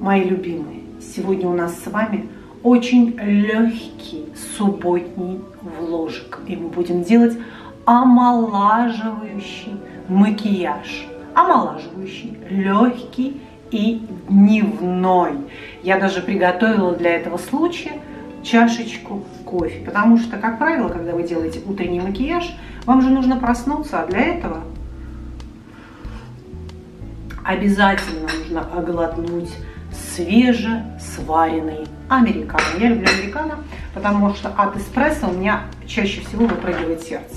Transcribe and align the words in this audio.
мои 0.00 0.24
любимые, 0.24 0.80
сегодня 1.00 1.46
у 1.46 1.52
нас 1.52 1.78
с 1.78 1.86
вами 1.86 2.28
очень 2.62 3.16
легкий 3.18 4.24
субботний 4.56 5.40
вложек. 5.62 6.40
И 6.46 6.56
мы 6.56 6.68
будем 6.68 7.02
делать 7.02 7.36
омолаживающий 7.84 9.76
макияж. 10.08 11.06
Омолаживающий, 11.34 12.36
легкий 12.48 13.40
и 13.70 14.02
дневной. 14.28 15.32
Я 15.82 16.00
даже 16.00 16.22
приготовила 16.22 16.94
для 16.94 17.16
этого 17.16 17.36
случая 17.36 18.00
чашечку 18.42 19.22
кофе. 19.44 19.84
Потому 19.84 20.16
что, 20.16 20.38
как 20.38 20.58
правило, 20.58 20.88
когда 20.88 21.12
вы 21.12 21.22
делаете 21.22 21.60
утренний 21.66 22.00
макияж, 22.00 22.56
вам 22.86 23.02
же 23.02 23.10
нужно 23.10 23.36
проснуться, 23.36 24.02
а 24.02 24.06
для 24.06 24.20
этого 24.20 24.62
обязательно 27.44 28.28
нужно 28.38 28.66
оглотнуть 28.76 29.50
свежесваренный 30.20 31.86
американо. 32.08 32.62
Я 32.78 32.88
люблю 32.88 33.08
американо, 33.08 33.58
потому 33.94 34.34
что 34.34 34.48
от 34.50 34.76
эспрессо 34.76 35.28
у 35.28 35.32
меня 35.32 35.62
чаще 35.86 36.20
всего 36.20 36.46
выпрыгивает 36.46 37.02
сердце. 37.02 37.36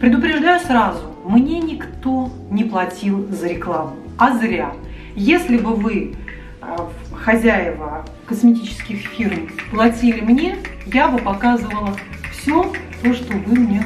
Предупреждаю 0.00 0.60
сразу, 0.60 1.02
мне 1.24 1.60
никто 1.60 2.30
не 2.50 2.64
платил 2.64 3.26
за 3.28 3.48
рекламу, 3.48 3.96
а 4.18 4.36
зря. 4.36 4.72
Если 5.14 5.56
бы 5.58 5.74
вы, 5.74 6.14
э, 6.60 6.76
хозяева 7.14 8.04
косметических 8.26 8.98
фирм, 8.98 9.50
платили 9.70 10.20
мне, 10.20 10.56
я 10.86 11.08
бы 11.08 11.18
показывала 11.18 11.94
все 12.32 12.72
то, 13.02 13.14
что 13.14 13.32
вы 13.34 13.58
мне... 13.58 13.84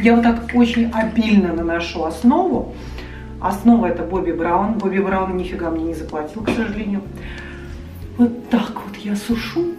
Я 0.00 0.16
вот 0.16 0.24
так 0.24 0.50
очень 0.54 0.90
обильно 0.90 1.52
наношу 1.52 2.04
основу. 2.04 2.74
Основа 3.40 3.86
это 3.86 4.02
Бобби 4.02 4.32
Браун. 4.32 4.74
Бобби 4.74 4.98
Браун 4.98 5.36
нифига 5.36 5.70
мне 5.70 5.84
не 5.84 5.94
заплатил, 5.94 6.42
к 6.42 6.50
сожалению. 6.50 7.02
Вот 8.16 8.48
так 8.48 8.72
вот 8.74 8.96
я 8.96 9.16
сушу. 9.16 9.74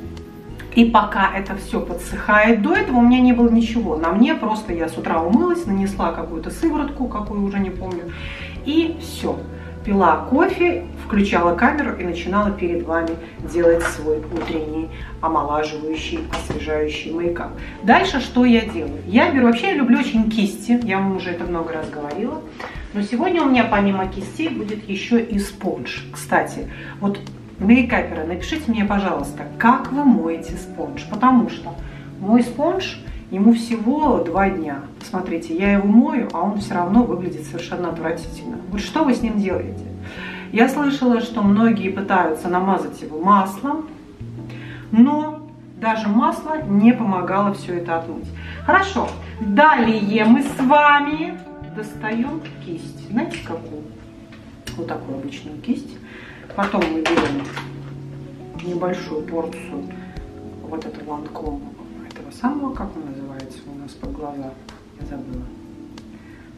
И 0.75 0.83
пока 0.83 1.31
это 1.33 1.55
все 1.55 1.79
подсыхает, 1.79 2.61
до 2.61 2.75
этого 2.75 2.97
у 2.97 3.02
меня 3.02 3.21
не 3.21 3.31
было 3.31 3.49
ничего. 3.49 3.95
На 3.95 4.11
мне 4.11 4.35
просто 4.35 4.73
я 4.73 4.89
с 4.89 4.97
утра 4.97 5.21
умылась, 5.21 5.66
нанесла 5.66 6.11
какую-то 6.11 6.52
сыворотку, 6.52 7.07
какую 7.07 7.44
уже 7.44 7.59
не 7.59 7.69
помню. 7.69 8.11
И 8.66 8.97
все. 8.99 9.39
Пила 9.85 10.25
кофе, 10.29 10.85
включала 11.05 11.55
камеру 11.55 11.95
и 11.95 12.03
начинала 12.03 12.51
перед 12.51 12.83
вами 12.83 13.11
делать 13.53 13.83
свой 13.83 14.17
утренний 14.17 14.89
омолаживающий, 15.22 16.19
освежающий 16.33 17.11
мейкап. 17.13 17.51
Дальше 17.83 18.19
что 18.19 18.44
я 18.44 18.61
делаю? 18.61 19.01
Я 19.05 19.31
беру, 19.31 19.45
вообще 19.45 19.67
я 19.67 19.73
люблю 19.75 19.99
очень 19.99 20.29
кисти, 20.29 20.79
я 20.83 20.97
вам 20.97 21.16
уже 21.17 21.29
это 21.29 21.45
много 21.45 21.72
раз 21.72 21.88
говорила. 21.89 22.41
Но 22.95 23.01
сегодня 23.01 23.43
у 23.43 23.49
меня 23.49 23.65
помимо 23.65 24.07
кистей 24.07 24.47
будет 24.47 24.88
еще 24.88 25.21
и 25.21 25.38
спонж. 25.38 26.05
Кстати, 26.13 26.71
вот 27.01 27.19
мейкаперы, 27.59 28.23
напишите 28.23 28.71
мне, 28.71 28.85
пожалуйста, 28.85 29.43
как 29.57 29.91
вы 29.91 30.05
моете 30.05 30.53
спонж. 30.53 31.05
Потому 31.11 31.49
что 31.49 31.75
мой 32.21 32.41
спонж, 32.41 33.03
ему 33.31 33.53
всего 33.53 34.19
два 34.19 34.49
дня. 34.49 34.77
Смотрите, 35.03 35.57
я 35.57 35.73
его 35.73 35.85
мою, 35.85 36.29
а 36.31 36.41
он 36.43 36.59
все 36.59 36.75
равно 36.75 37.03
выглядит 37.03 37.43
совершенно 37.43 37.89
отвратительно. 37.89 38.59
Вот 38.71 38.79
что 38.79 39.03
вы 39.03 39.13
с 39.13 39.21
ним 39.21 39.39
делаете? 39.39 39.83
Я 40.53 40.69
слышала, 40.69 41.19
что 41.19 41.41
многие 41.41 41.89
пытаются 41.89 42.47
намазать 42.47 43.01
его 43.01 43.21
маслом, 43.21 43.89
но 44.91 45.45
даже 45.81 46.07
масло 46.07 46.61
не 46.61 46.93
помогало 46.93 47.53
все 47.55 47.73
это 47.73 47.97
отмыть. 47.97 48.29
Хорошо, 48.66 49.09
далее 49.41 50.23
мы 50.23 50.43
с 50.43 50.59
вами 50.61 51.38
достаем 51.75 52.41
кисть. 52.65 53.09
Знаете, 53.09 53.37
какую? 53.45 53.83
Вот 54.77 54.87
такую 54.87 55.19
обычную 55.19 55.61
кисть. 55.61 55.97
Потом 56.55 56.81
мы 56.91 57.01
берем 57.01 57.43
небольшую 58.63 59.23
порцию 59.23 59.83
вот 60.63 60.85
этого 60.85 61.11
ланкома, 61.11 61.69
этого 62.09 62.31
самого, 62.31 62.73
как 62.73 62.95
он 62.95 63.05
называется 63.11 63.59
у 63.73 63.77
нас 63.77 63.91
под 63.91 64.13
глаза, 64.13 64.51
я 65.00 65.05
забыла, 65.05 65.44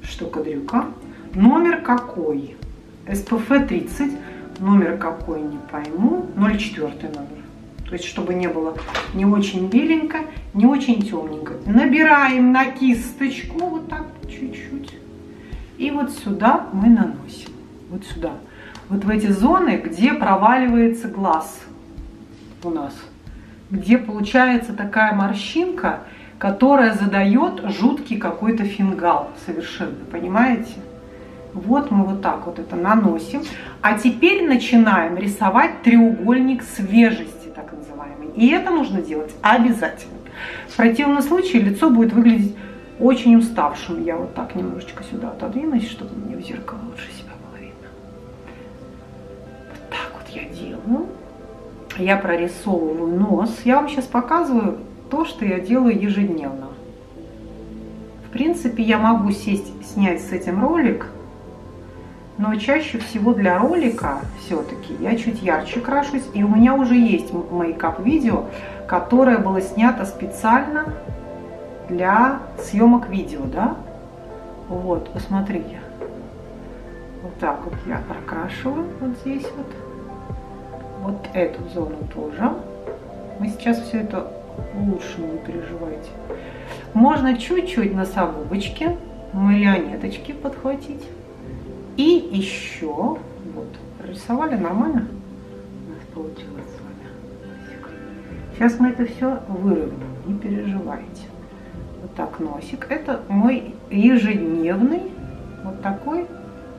штукадрюка. 0.03 0.85
Номер 1.33 1.81
какой? 1.81 2.55
СПФ 3.11 3.47
30, 3.47 4.11
номер 4.59 4.97
какой, 4.97 5.41
не 5.41 5.57
пойму, 5.71 6.27
04 6.35 6.89
номер. 7.09 7.43
То 7.87 7.93
есть, 7.93 8.05
чтобы 8.05 8.33
не 8.33 8.47
было 8.47 8.75
не 9.13 9.25
очень 9.25 9.67
беленько, 9.69 10.19
не 10.53 10.65
очень 10.65 11.01
темненько. 11.01 11.53
Набираем 11.65 12.51
на 12.51 12.65
кисточку 12.65 13.59
вот 13.59 13.89
так 13.89 14.05
чуть-чуть. 14.29 14.93
И 15.77 15.91
вот 15.91 16.11
сюда 16.11 16.67
мы 16.73 16.89
наносим. 16.89 17.51
Вот 17.89 18.03
сюда. 18.05 18.31
Вот 18.89 19.03
в 19.03 19.09
эти 19.09 19.27
зоны, 19.27 19.81
где 19.83 20.13
проваливается 20.13 21.07
глаз 21.07 21.59
у 22.63 22.69
нас. 22.69 22.93
Где 23.69 23.97
получается 23.97 24.73
такая 24.73 25.13
морщинка, 25.13 25.99
которая 26.39 26.93
задает 26.93 27.61
жуткий 27.65 28.17
какой-то 28.17 28.63
фингал 28.63 29.29
совершенно. 29.45 30.05
Понимаете? 30.11 30.73
Вот 31.53 31.91
мы 31.91 32.05
вот 32.05 32.21
так 32.21 32.45
вот 32.45 32.59
это 32.59 32.75
наносим. 32.75 33.41
А 33.81 33.97
теперь 33.97 34.47
начинаем 34.47 35.17
рисовать 35.17 35.81
треугольник 35.83 36.63
свежести, 36.63 37.49
так 37.55 37.71
называемый. 37.73 38.29
И 38.35 38.49
это 38.49 38.71
нужно 38.71 39.01
делать 39.01 39.33
обязательно. 39.41 40.17
В 40.69 40.75
противном 40.75 41.21
случае 41.21 41.63
лицо 41.63 41.89
будет 41.89 42.13
выглядеть 42.13 42.55
очень 42.99 43.35
уставшим. 43.35 44.03
Я 44.03 44.15
вот 44.15 44.33
так 44.33 44.55
немножечко 44.55 45.03
сюда 45.03 45.29
отодвинусь, 45.29 45.89
чтобы 45.89 46.15
мне 46.15 46.35
в 46.35 46.41
зеркало 46.41 46.79
лучше 46.89 47.11
себя 47.11 47.33
было 47.47 47.59
видно. 47.59 47.87
Вот 49.69 49.89
так 49.89 50.11
вот 50.13 50.29
я 50.35 50.49
делаю. 50.49 51.07
Я 51.97 52.17
прорисовываю 52.17 53.19
нос. 53.19 53.61
Я 53.65 53.77
вам 53.77 53.89
сейчас 53.89 54.05
показываю 54.05 54.77
то, 55.09 55.25
что 55.25 55.45
я 55.45 55.59
делаю 55.59 55.99
ежедневно. 55.99 56.67
В 58.27 58.29
принципе, 58.29 58.83
я 58.83 58.97
могу 58.97 59.31
сесть, 59.31 59.71
снять 59.85 60.21
с 60.21 60.31
этим 60.31 60.61
ролик, 60.61 61.07
но 62.37 62.55
чаще 62.55 62.99
всего 62.99 63.33
для 63.33 63.57
ролика 63.57 64.19
все-таки 64.39 64.93
я 64.99 65.15
чуть 65.15 65.41
ярче 65.41 65.79
крашусь. 65.79 66.23
И 66.33 66.43
у 66.43 66.47
меня 66.47 66.75
уже 66.75 66.95
есть 66.95 67.33
мейкап-видео, 67.33 68.45
которое 68.87 69.39
было 69.39 69.61
снято 69.61 70.05
специально 70.05 70.93
для 71.89 72.39
съемок 72.59 73.09
видео, 73.09 73.41
да? 73.45 73.75
Вот, 74.67 75.09
посмотрите. 75.11 75.79
Вот 77.23 77.35
так 77.39 77.63
вот 77.63 77.73
я 77.85 78.01
прокрашиваю 78.07 78.87
вот 78.99 79.17
здесь 79.19 79.45
вот. 79.55 79.67
Вот 81.01 81.29
эту 81.33 81.63
зону 81.69 81.97
тоже. 82.13 82.51
Мы 83.39 83.49
сейчас 83.49 83.81
все 83.81 83.99
это 84.01 84.31
лучше, 84.75 85.21
не 85.21 85.37
переживайте. 85.37 86.09
Можно 86.93 87.37
чуть-чуть 87.37 87.93
носогубочки, 87.93 88.97
марионеточки 89.31 90.33
подхватить. 90.33 91.07
И 91.95 92.29
еще, 92.31 92.87
вот, 93.55 93.67
прорисовали 93.99 94.55
нормально? 94.55 95.07
У 95.87 95.91
нас 95.91 96.03
получилось 96.13 96.65
с 96.65 96.81
вами. 96.81 97.87
Сейчас 98.53 98.79
мы 98.79 98.89
это 98.89 99.05
все 99.05 99.39
выровняем, 99.47 100.01
не 100.25 100.33
переживайте 100.33 101.23
так 102.17 102.39
носик. 102.39 102.87
Это 102.89 103.21
мой 103.29 103.75
ежедневный 103.91 105.03
вот 105.63 105.81
такой 105.81 106.25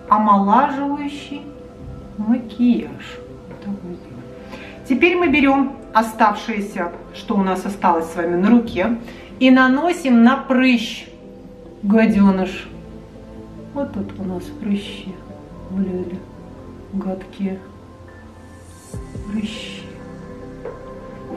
омолаживающий 0.08 1.42
макияж. 2.18 3.18
Теперь 4.88 5.16
мы 5.16 5.28
берем 5.28 5.72
оставшееся, 5.94 6.92
что 7.14 7.36
у 7.36 7.42
нас 7.42 7.64
осталось 7.64 8.10
с 8.10 8.16
вами 8.16 8.36
на 8.36 8.50
руке, 8.50 8.98
и 9.38 9.50
наносим 9.50 10.24
на 10.24 10.36
прыщ, 10.36 11.06
гаденыш. 11.82 12.68
Вот 13.74 13.92
тут 13.92 14.18
у 14.18 14.24
нас 14.24 14.42
прыщи 14.60 15.14
были 15.70 16.18
гадкие 16.94 17.60
прыщи. 19.30 19.82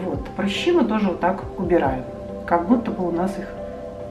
Вот, 0.04 0.26
прыщи 0.36 0.72
мы 0.72 0.86
тоже 0.86 1.10
вот 1.10 1.20
так 1.20 1.44
убираем, 1.60 2.04
как 2.48 2.68
будто 2.68 2.90
бы 2.92 3.08
у 3.08 3.12
нас 3.12 3.38
их 3.38 3.48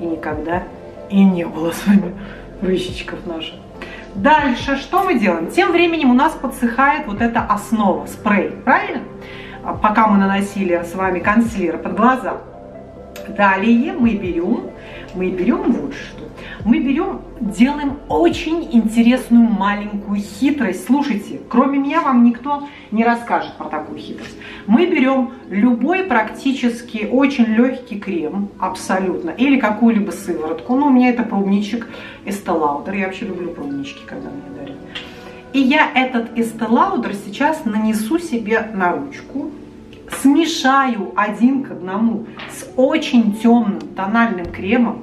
и 0.01 0.05
никогда 0.05 0.65
и 1.11 1.23
не 1.23 1.45
было 1.47 1.73
с 1.73 1.87
вами 1.87 2.15
прыщичков 2.61 3.27
наших. 3.27 3.55
Дальше 4.15 4.77
что 4.77 5.05
мы 5.05 5.19
делаем? 5.19 5.51
Тем 5.51 5.71
временем 5.71 6.11
у 6.11 6.15
нас 6.15 6.33
подсыхает 6.33 7.07
вот 7.07 7.21
эта 7.21 7.43
основа, 7.43 8.07
спрей, 8.07 8.51
правильно? 8.65 9.03
А 9.65 9.75
пока 9.75 10.09
мы 10.09 10.19
наносили 10.19 10.83
с 10.83 10.95
вами 10.95 11.21
консилер 11.21 11.79
под 11.79 11.97
глаза. 11.97 12.39
Далее 13.29 13.93
мы 13.93 14.15
берем, 14.15 14.71
мы 15.15 15.31
берем 15.31 15.73
вот 15.73 15.95
что 15.95 16.20
мы 16.65 16.81
берем, 16.81 17.23
делаем 17.41 17.99
очень 18.09 18.69
интересную 18.73 19.49
маленькую 19.49 20.21
хитрость. 20.21 20.87
Слушайте, 20.87 21.41
кроме 21.49 21.79
меня 21.79 22.03
вам 22.03 22.25
никто 22.25 22.69
не 22.91 23.05
расскажет 23.05 23.55
про 23.57 23.69
такую 23.69 23.99
хитрость. 23.99 24.37
Мы 24.67 24.87
берем 24.87 25.31
любой 25.49 26.05
практически 26.05 27.09
очень 27.11 27.45
легкий 27.45 27.99
крем, 27.99 28.49
абсолютно, 28.59 29.31
или 29.31 29.59
какую-либо 29.59 30.11
сыворотку. 30.11 30.77
Ну, 30.77 30.87
у 30.87 30.91
меня 30.91 31.11
это 31.11 31.23
пробничек 31.23 31.89
Lauder. 32.27 32.97
Я 32.97 33.07
вообще 33.07 33.27
люблю 33.27 33.51
пробнички, 33.51 34.01
когда 34.07 34.29
мне 34.29 34.59
дарят. 34.59 34.77
И 35.53 35.61
я 35.61 35.91
этот 35.95 36.37
Lauder 36.67 37.17
сейчас 37.25 37.65
нанесу 37.65 38.19
себе 38.19 38.71
на 38.75 38.93
ручку, 38.93 39.51
смешаю 40.23 41.13
один 41.17 41.65
к 41.65 41.71
одному 41.73 42.27
с 42.51 42.69
очень 42.77 43.35
темным 43.37 43.81
тональным 43.97 44.47
кремом, 44.47 45.03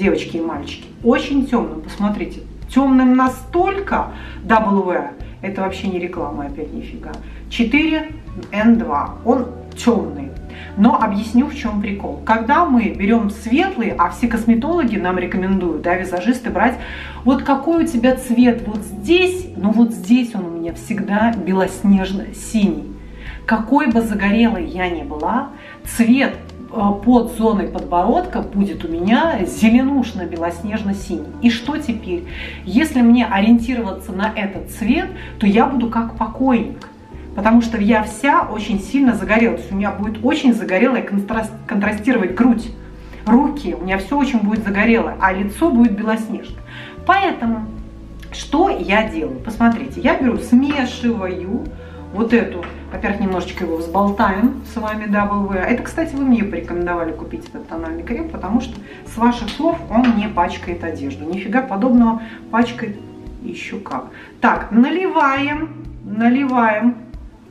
девочки 0.00 0.38
и 0.38 0.40
мальчики, 0.40 0.86
очень 1.04 1.46
темным, 1.46 1.82
посмотрите, 1.82 2.40
темным 2.74 3.16
настолько 3.16 4.12
W, 4.44 5.08
это 5.42 5.60
вообще 5.60 5.88
не 5.88 5.98
реклама 5.98 6.46
опять 6.46 6.72
нифига, 6.72 7.12
4N2, 7.50 9.10
он 9.24 9.46
темный. 9.76 10.30
Но 10.76 11.00
объясню, 11.00 11.46
в 11.46 11.54
чем 11.54 11.80
прикол. 11.80 12.20
Когда 12.24 12.64
мы 12.64 12.90
берем 12.90 13.30
светлый, 13.30 13.94
а 13.96 14.10
все 14.10 14.28
косметологи 14.28 14.96
нам 14.96 15.18
рекомендуют, 15.18 15.82
да, 15.82 15.96
визажисты 15.96 16.50
брать, 16.50 16.76
вот 17.24 17.42
какой 17.42 17.84
у 17.84 17.86
тебя 17.86 18.16
цвет 18.16 18.66
вот 18.66 18.78
здесь, 18.78 19.46
ну 19.56 19.70
вот 19.70 19.92
здесь 19.92 20.34
он 20.34 20.44
у 20.44 20.50
меня 20.50 20.74
всегда 20.74 21.32
белоснежно-синий. 21.32 22.94
Какой 23.46 23.88
бы 23.88 24.00
загорелой 24.00 24.66
я 24.66 24.88
ни 24.88 25.02
была, 25.02 25.50
цвет 25.84 26.36
под 26.70 27.36
зоной 27.36 27.68
подбородка 27.68 28.42
будет 28.42 28.84
у 28.84 28.88
меня 28.88 29.40
зеленушно-белоснежно-синий. 29.44 31.26
И 31.42 31.50
что 31.50 31.76
теперь? 31.76 32.24
Если 32.64 33.00
мне 33.00 33.26
ориентироваться 33.26 34.12
на 34.12 34.32
этот 34.34 34.70
цвет, 34.70 35.08
то 35.38 35.46
я 35.46 35.66
буду 35.66 35.88
как 35.88 36.16
покойник 36.16 36.90
потому 37.34 37.62
что 37.62 37.78
я 37.78 38.02
вся 38.02 38.42
очень 38.42 38.80
сильно 38.80 39.14
загорела. 39.14 39.54
То 39.54 39.60
есть 39.60 39.72
у 39.72 39.76
меня 39.76 39.92
будет 39.92 40.22
очень 40.22 40.52
загорелая 40.52 41.08
контрастировать 41.66 42.34
грудь, 42.34 42.70
руки, 43.24 43.74
у 43.74 43.84
меня 43.84 43.98
все 43.98 44.18
очень 44.18 44.40
будет 44.40 44.64
загорело, 44.64 45.14
а 45.20 45.32
лицо 45.32 45.70
будет 45.70 45.92
белоснежное. 45.92 46.62
Поэтому 47.06 47.66
что 48.32 48.68
я 48.68 49.08
делаю? 49.08 49.38
Посмотрите, 49.40 50.00
я 50.00 50.20
беру, 50.20 50.38
смешиваю 50.38 51.64
вот 52.12 52.32
эту, 52.32 52.64
во-первых, 52.92 53.20
немножечко 53.20 53.64
его 53.64 53.76
взболтаем 53.76 54.62
с 54.72 54.76
вами, 54.76 55.04
WV. 55.04 55.54
Это, 55.56 55.82
кстати, 55.82 56.14
вы 56.14 56.24
мне 56.24 56.44
порекомендовали 56.44 57.12
купить 57.12 57.48
этот 57.48 57.68
тональный 57.68 58.02
крем, 58.02 58.28
потому 58.28 58.60
что 58.60 58.78
с 59.06 59.16
ваших 59.16 59.48
слов 59.50 59.78
он 59.90 60.16
не 60.16 60.28
пачкает 60.28 60.82
одежду. 60.82 61.24
Нифига 61.24 61.62
подобного 61.62 62.22
пачкает 62.50 62.96
еще 63.42 63.78
как. 63.78 64.06
Так, 64.40 64.70
наливаем, 64.70 65.84
наливаем 66.04 66.96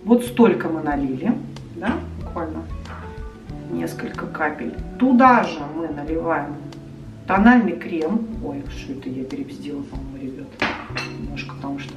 вот 0.04 0.24
столько 0.24 0.70
мы 0.70 0.82
налили, 0.82 1.34
да, 1.76 1.94
буквально 2.24 2.64
несколько 3.72 4.26
капель. 4.28 4.74
Туда 4.98 5.44
же 5.44 5.60
мы 5.76 5.88
наливаем 5.88 6.56
тональный 7.28 7.74
крем. 7.74 8.28
Ой, 8.44 8.64
что 8.70 8.94
это 8.94 9.10
я 9.10 9.24
перебздила, 9.24 9.82
по-моему, 9.84 10.18
ребят. 10.20 10.48
Немножко, 11.20 11.56
потому 11.56 11.80
что 11.80 11.94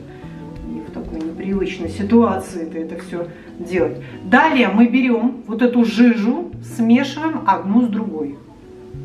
не 0.73 0.81
в 0.81 0.91
такой 0.91 1.21
непривычной 1.21 1.89
ситуации 1.89 2.63
это, 2.63 2.79
это 2.79 3.03
все 3.05 3.29
делать. 3.59 3.99
Далее 4.25 4.69
мы 4.69 4.87
берем 4.87 5.43
вот 5.47 5.63
эту 5.63 5.85
жижу, 5.85 6.51
смешиваем 6.77 7.43
одну 7.47 7.87
с 7.87 7.89
другой. 7.89 8.37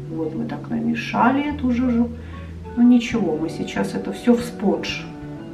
Вот 0.09 0.33
мы 0.33 0.45
так 0.45 0.69
намешали 0.69 1.53
эту 1.53 1.71
жижу. 1.71 2.09
Ну 2.75 2.83
ничего, 2.83 3.35
мы 3.35 3.49
сейчас 3.49 3.93
это 3.93 4.11
все 4.13 4.33
в 4.33 4.41
спонж. 4.41 5.05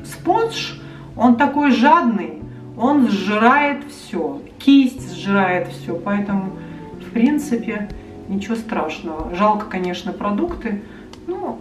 Спонж, 0.06 0.80
он 1.16 1.38
такой 1.38 1.72
жадный, 1.72 2.40
он 2.78 3.10
сжирает 3.10 3.84
все, 3.90 4.42
кисть 4.60 5.16
сжирает 5.16 5.70
все, 5.70 5.96
поэтому, 5.96 6.52
в 7.00 7.12
принципе, 7.12 7.90
ничего 8.28 8.56
страшного. 8.56 9.34
Жалко, 9.36 9.68
конечно, 9.68 10.12
продукты, 10.12 10.82
но 11.28 11.60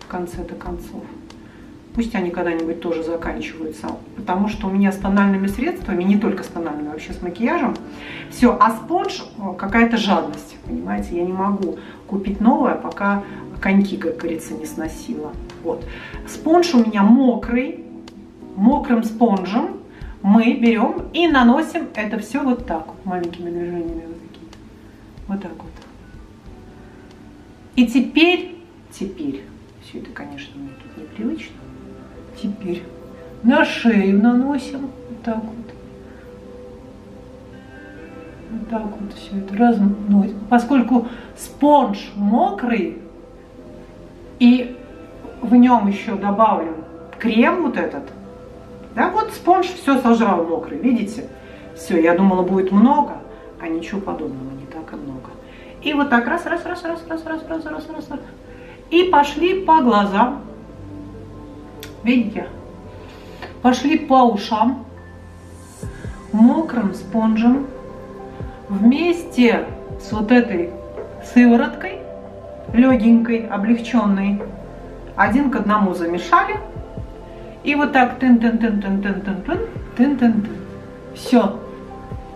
в 0.00 0.06
конце-то 0.06 0.54
концов. 0.54 1.02
Пусть 1.94 2.14
они 2.14 2.30
когда-нибудь 2.30 2.80
тоже 2.80 3.02
заканчиваются, 3.02 3.88
потому 4.16 4.48
что 4.48 4.66
у 4.66 4.70
меня 4.70 4.92
с 4.92 4.96
тональными 4.96 5.46
средствами, 5.46 6.02
не 6.02 6.16
только 6.16 6.42
с 6.42 6.46
тональными, 6.46 6.88
вообще 6.88 7.12
с 7.12 7.20
макияжем, 7.20 7.76
все, 8.30 8.56
а 8.58 8.70
спонж 8.70 9.24
какая-то 9.58 9.98
жадность, 9.98 10.56
понимаете, 10.64 11.16
я 11.16 11.22
не 11.22 11.32
могу 11.32 11.78
купить 12.06 12.40
новое, 12.40 12.76
пока 12.76 13.22
коньки, 13.60 13.98
как 13.98 14.16
говорится, 14.16 14.54
не 14.54 14.64
сносила. 14.64 15.32
Вот. 15.62 15.84
Спонж 16.26 16.74
у 16.74 16.84
меня 16.84 17.02
мокрый, 17.02 17.84
мокрым 18.56 19.04
спонжем, 19.04 19.76
мы 20.22 20.54
берем 20.54 21.08
и 21.12 21.28
наносим 21.28 21.88
это 21.94 22.18
все 22.18 22.42
вот 22.42 22.66
так, 22.66 22.86
маленькими 23.04 23.50
движениями 23.50 24.04
вот 24.06 24.20
такие. 24.28 24.48
Вот 25.28 25.42
так 25.42 25.52
вот. 25.52 25.72
И 27.76 27.86
теперь, 27.86 28.56
теперь, 28.90 29.44
все 29.82 29.98
это, 29.98 30.10
конечно, 30.10 30.58
мне 30.58 30.70
тут 30.82 31.02
непривычно, 31.02 31.56
теперь 32.42 32.82
на 33.42 33.64
шею 33.64 34.20
наносим 34.20 34.80
вот 34.80 35.22
так 35.24 35.36
вот. 35.36 35.54
Вот 38.50 38.68
так 38.68 38.82
вот 38.82 39.12
все 39.14 39.38
это 39.38 39.56
разносим. 39.56 40.38
Поскольку 40.50 41.08
спонж 41.36 42.12
мокрый, 42.16 42.98
и 44.38 44.76
в 45.40 45.54
нем 45.54 45.86
еще 45.86 46.16
добавлен 46.16 46.74
крем 47.18 47.62
вот 47.62 47.76
этот, 47.76 48.02
да, 48.94 49.10
вот 49.10 49.32
спонж 49.32 49.66
все 49.66 49.98
сожрал 50.00 50.44
мокрый, 50.44 50.78
видите? 50.78 51.28
Все, 51.74 52.00
я 52.02 52.14
думала, 52.14 52.42
будет 52.42 52.70
много, 52.72 53.14
а 53.60 53.68
ничего 53.68 54.00
подобного, 54.00 54.50
не 54.50 54.66
так 54.66 54.92
и 54.92 54.96
много. 54.96 55.30
И 55.82 55.94
вот 55.94 56.10
так 56.10 56.26
раз, 56.26 56.44
раз, 56.44 56.64
раз, 56.64 56.84
раз, 56.84 57.02
раз, 57.08 57.24
раз, 57.24 57.42
раз, 57.48 57.64
раз, 57.64 57.88
раз, 57.88 58.10
раз. 58.10 58.20
И 58.90 59.04
пошли 59.04 59.64
по 59.64 59.80
глазам. 59.80 60.42
Видите? 62.04 62.48
Пошли 63.62 63.98
по 63.98 64.24
ушам 64.24 64.84
мокрым 66.32 66.94
спонжем 66.94 67.66
вместе 68.68 69.66
с 70.00 70.12
вот 70.12 70.32
этой 70.32 70.70
сывороткой, 71.32 71.98
легенькой, 72.72 73.46
облегченной, 73.46 74.42
один 75.16 75.50
к 75.50 75.56
одному 75.56 75.94
замешали– 75.94 76.56
и 77.64 77.76
вот 77.76 77.92
так 77.92 78.18
тын 78.18 78.38
тын 78.38 78.58
тын 78.58 78.80
тын 78.80 79.02
тын 79.02 79.20
тын 79.20 79.42
тын 79.42 79.58
тын 79.96 80.16
тын 80.16 80.32
тын 80.42 80.46
Все. 81.14 81.60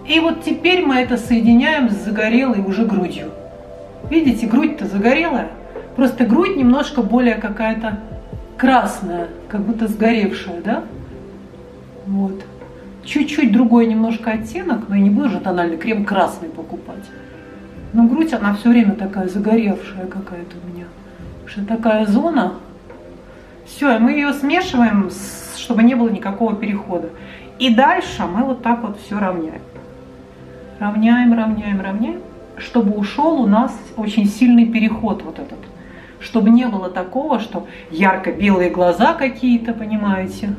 И 0.06 0.20
вот 0.20 0.44
теперь 0.44 0.86
мы 0.86 0.96
это 0.96 1.16
соединяем 1.16 1.90
с 1.90 1.94
загорелой 1.94 2.60
уже 2.60 2.84
грудью. 2.84 3.30
Видите, 4.08 4.46
грудь-то 4.46 4.86
загорелая. 4.86 5.48
Просто 5.96 6.24
грудь 6.24 6.56
немножко 6.56 7.02
более 7.02 7.34
какая-то 7.34 7.98
красная, 8.56 9.28
как 9.48 9.62
будто 9.62 9.88
сгоревшая, 9.88 10.60
да? 10.62 10.84
Вот. 12.06 12.44
Чуть-чуть 13.04 13.52
другой 13.52 13.86
немножко 13.86 14.32
оттенок, 14.32 14.88
но 14.88 14.96
я 14.96 15.02
не 15.02 15.10
буду 15.10 15.28
же 15.30 15.40
тональный 15.40 15.76
крем 15.76 16.04
красный 16.04 16.48
покупать. 16.48 17.04
Но 17.92 18.04
грудь, 18.04 18.32
она 18.32 18.54
все 18.54 18.70
время 18.70 18.94
такая 18.94 19.28
загоревшая 19.28 20.06
какая-то 20.06 20.56
у 20.62 20.72
меня. 20.72 20.86
Что 21.46 21.64
такая 21.64 22.06
зона, 22.06 22.54
все, 23.64 23.96
и 23.96 23.98
мы 23.98 24.12
ее 24.12 24.32
смешиваем, 24.32 25.10
чтобы 25.56 25.82
не 25.82 25.94
было 25.94 26.08
никакого 26.08 26.54
перехода. 26.54 27.10
И 27.58 27.74
дальше 27.74 28.24
мы 28.24 28.44
вот 28.44 28.62
так 28.62 28.82
вот 28.82 28.98
все 29.00 29.18
равняем. 29.18 29.62
Равняем, 30.78 31.32
равняем, 31.32 31.80
равняем, 31.80 32.20
чтобы 32.58 32.96
ушел 32.96 33.40
у 33.40 33.46
нас 33.46 33.72
очень 33.96 34.26
сильный 34.26 34.66
переход 34.66 35.22
вот 35.22 35.38
этот. 35.38 35.58
Чтобы 36.26 36.50
не 36.50 36.66
было 36.66 36.90
такого, 36.90 37.38
что 37.38 37.68
ярко-белые 37.88 38.68
глаза 38.70 39.14
какие-то, 39.14 39.72
понимаете, 39.72 40.56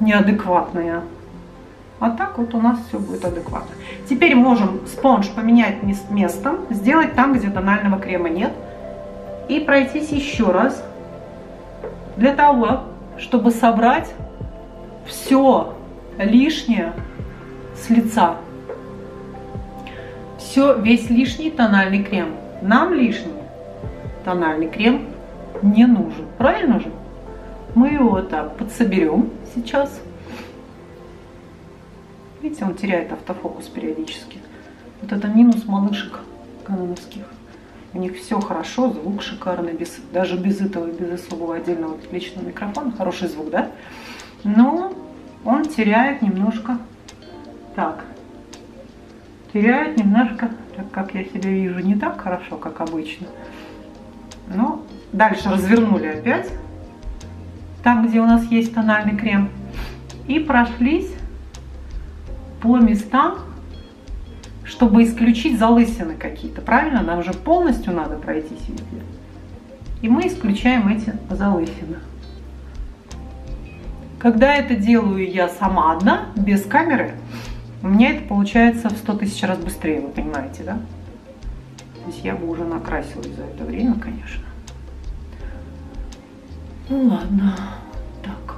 неадекватные. 0.00 1.02
А 2.00 2.10
так 2.10 2.36
вот 2.36 2.52
у 2.52 2.60
нас 2.60 2.80
все 2.88 2.98
будет 2.98 3.24
адекватно. 3.24 3.76
Теперь 4.10 4.34
можем 4.34 4.80
спонж 4.88 5.28
поменять 5.30 5.84
местом, 6.10 6.66
сделать 6.70 7.14
там, 7.14 7.34
где 7.34 7.48
тонального 7.48 8.00
крема 8.00 8.28
нет. 8.28 8.50
И 9.48 9.60
пройтись 9.60 10.10
еще 10.10 10.50
раз 10.50 10.84
для 12.16 12.34
того, 12.34 12.80
чтобы 13.18 13.52
собрать 13.52 14.12
все 15.06 15.74
лишнее 16.18 16.92
с 17.76 17.88
лица. 17.88 18.34
Все, 20.38 20.76
весь 20.76 21.08
лишний 21.08 21.52
тональный 21.52 22.02
крем. 22.02 22.30
Нам 22.62 22.92
лишний 22.92 23.43
тональный 24.24 24.68
крем 24.68 25.06
не 25.62 25.86
нужен. 25.86 26.26
Правильно 26.38 26.80
же? 26.80 26.90
Мы 27.74 27.88
его 27.88 28.20
так 28.22 28.56
подсоберем 28.56 29.30
сейчас. 29.54 30.00
Видите, 32.40 32.64
он 32.64 32.74
теряет 32.74 33.12
автофокус 33.12 33.66
периодически. 33.66 34.38
Вот 35.00 35.12
это 35.12 35.28
минус 35.28 35.64
малышек 35.66 36.20
каноновских. 36.64 37.22
У 37.92 37.98
них 37.98 38.16
все 38.18 38.40
хорошо, 38.40 38.90
звук 38.90 39.22
шикарный, 39.22 39.72
без, 39.72 39.96
даже 40.12 40.36
без 40.36 40.60
этого, 40.60 40.86
без 40.86 41.20
особого 41.20 41.56
отдельного 41.56 41.96
личного 42.10 42.46
микрофона. 42.46 42.92
Хороший 42.96 43.28
звук, 43.28 43.50
да? 43.50 43.70
Но 44.42 44.92
он 45.44 45.64
теряет 45.64 46.20
немножко, 46.20 46.78
так, 47.76 48.04
теряет 49.52 49.96
немножко, 49.96 50.50
так 50.76 50.90
как 50.90 51.14
я 51.14 51.24
себя 51.24 51.50
вижу, 51.50 51.78
не 51.78 51.94
так 51.94 52.20
хорошо, 52.20 52.56
как 52.56 52.80
обычно. 52.80 53.26
Но 54.48 54.82
дальше 55.12 55.50
развернули 55.50 56.06
опять. 56.06 56.50
там, 57.82 58.08
где 58.08 58.20
у 58.20 58.26
нас 58.26 58.44
есть 58.50 58.74
тональный 58.74 59.16
крем, 59.16 59.50
и 60.26 60.38
прошлись 60.38 61.12
по 62.62 62.78
местам, 62.78 63.38
чтобы 64.64 65.04
исключить 65.04 65.58
залысины 65.58 66.14
какие-то. 66.14 66.62
Правильно? 66.62 67.02
Нам 67.02 67.22
же 67.22 67.34
полностью 67.34 67.92
надо 67.92 68.16
пройтись 68.16 68.66
везде. 68.66 69.02
И 70.00 70.08
мы 70.08 70.26
исключаем 70.26 70.88
эти 70.88 71.14
залысины. 71.28 71.98
Когда 74.18 74.54
это 74.54 74.74
делаю 74.74 75.30
я 75.30 75.50
сама 75.50 75.92
одна, 75.92 76.28
без 76.34 76.64
камеры, 76.64 77.12
у 77.82 77.88
меня 77.88 78.12
это 78.12 78.26
получается 78.26 78.88
в 78.88 78.96
100 78.96 79.18
тысяч 79.18 79.42
раз 79.42 79.58
быстрее, 79.58 80.00
вы 80.00 80.08
понимаете, 80.08 80.62
да? 80.62 80.78
То 82.04 82.10
есть 82.10 82.22
я 82.22 82.34
бы 82.34 82.50
уже 82.50 82.64
накрасилась 82.64 83.28
за 83.28 83.44
это 83.44 83.64
время, 83.64 83.98
конечно. 83.98 84.44
Ну 86.90 87.08
ладно. 87.08 87.56
Так. 88.22 88.56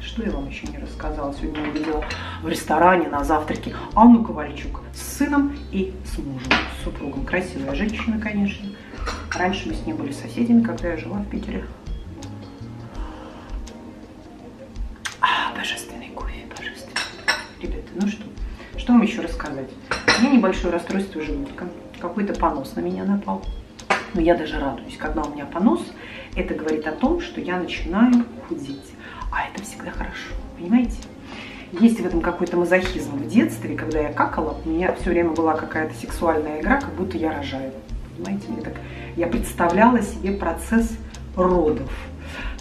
Что 0.00 0.22
я 0.22 0.30
вам 0.30 0.48
еще 0.48 0.66
не 0.68 0.78
рассказала? 0.78 1.34
Сегодня 1.34 1.66
я 1.66 1.70
видела 1.70 2.02
в 2.42 2.48
ресторане 2.48 3.08
на 3.08 3.24
завтраке 3.24 3.74
Анну 3.94 4.24
Ковальчук 4.24 4.80
с 4.94 5.18
сыном 5.18 5.54
и 5.70 5.92
с 6.06 6.16
мужем, 6.16 6.50
с 6.80 6.84
супругом. 6.84 7.26
Красивая 7.26 7.74
женщина, 7.74 8.18
конечно. 8.18 8.70
Раньше 9.36 9.68
мы 9.68 9.74
с 9.74 9.84
ней 9.84 9.92
были 9.92 10.12
соседями, 10.12 10.62
когда 10.62 10.92
я 10.92 10.96
жила 10.96 11.18
в 11.18 11.28
Питере. 11.28 11.66
Небольшое 20.64 20.72
расстройство 20.72 21.20
желудка 21.20 21.66
какой-то 22.00 22.32
понос 22.32 22.74
на 22.76 22.80
меня 22.80 23.04
напал. 23.04 23.42
Но 24.14 24.20
я 24.20 24.34
даже 24.34 24.58
радуюсь, 24.58 24.96
когда 24.96 25.22
у 25.22 25.30
меня 25.30 25.44
понос, 25.44 25.82
это 26.36 26.54
говорит 26.54 26.86
о 26.86 26.92
том, 26.92 27.20
что 27.20 27.40
я 27.40 27.58
начинаю 27.58 28.24
худеть. 28.48 28.92
А 29.30 29.46
это 29.48 29.62
всегда 29.62 29.90
хорошо, 29.90 30.32
понимаете? 30.58 30.96
Есть 31.72 32.00
в 32.00 32.06
этом 32.06 32.20
какой-то 32.20 32.56
мазохизм 32.56 33.16
в 33.16 33.28
детстве, 33.28 33.76
когда 33.76 34.00
я 34.00 34.12
какала, 34.12 34.56
у 34.64 34.68
меня 34.68 34.94
все 34.94 35.10
время 35.10 35.30
была 35.30 35.54
какая-то 35.54 35.94
сексуальная 35.94 36.60
игра, 36.60 36.80
как 36.80 36.94
будто 36.94 37.18
я 37.18 37.36
рожаю. 37.36 37.72
Понимаете, 38.16 38.48
мне 38.48 38.62
так, 38.62 38.74
я 39.16 39.26
представляла 39.26 40.00
себе 40.00 40.32
процесс 40.32 40.96
родов. 41.36 41.90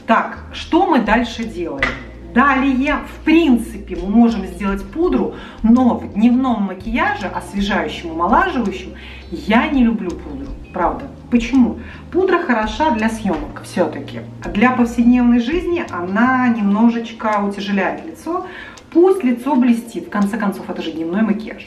Так, 0.08 0.40
что 0.52 0.88
мы 0.88 1.00
дальше 1.00 1.44
делаем? 1.46 1.88
Далее, 2.34 2.98
в 3.16 3.24
принципе, 3.24 3.96
мы 3.96 4.10
можем 4.10 4.46
сделать 4.48 4.84
пудру, 4.84 5.36
но 5.62 5.98
в 6.00 6.14
дневном 6.14 6.64
макияже, 6.64 7.28
освежающем, 7.28 8.12
омолаживающем, 8.12 8.94
я 9.30 9.68
не 9.68 9.84
люблю 9.84 10.10
пудру, 10.10 10.48
правда. 10.74 11.06
Почему? 11.30 11.80
Пудра 12.12 12.40
хороша 12.40 12.92
для 12.92 13.10
съемок 13.10 13.62
все-таки. 13.64 14.22
Для 14.52 14.72
повседневной 14.72 15.40
жизни 15.40 15.86
она 15.92 16.48
немножечко 16.48 17.44
утяжеляет 17.44 18.06
лицо. 18.06 18.48
Пусть 18.92 19.24
лицо 19.24 19.56
блестит, 19.56 20.08
в 20.08 20.10
конце 20.10 20.38
концов, 20.38 20.70
это 20.70 20.82
же 20.82 20.92
дневной 20.92 21.22
макияж. 21.22 21.66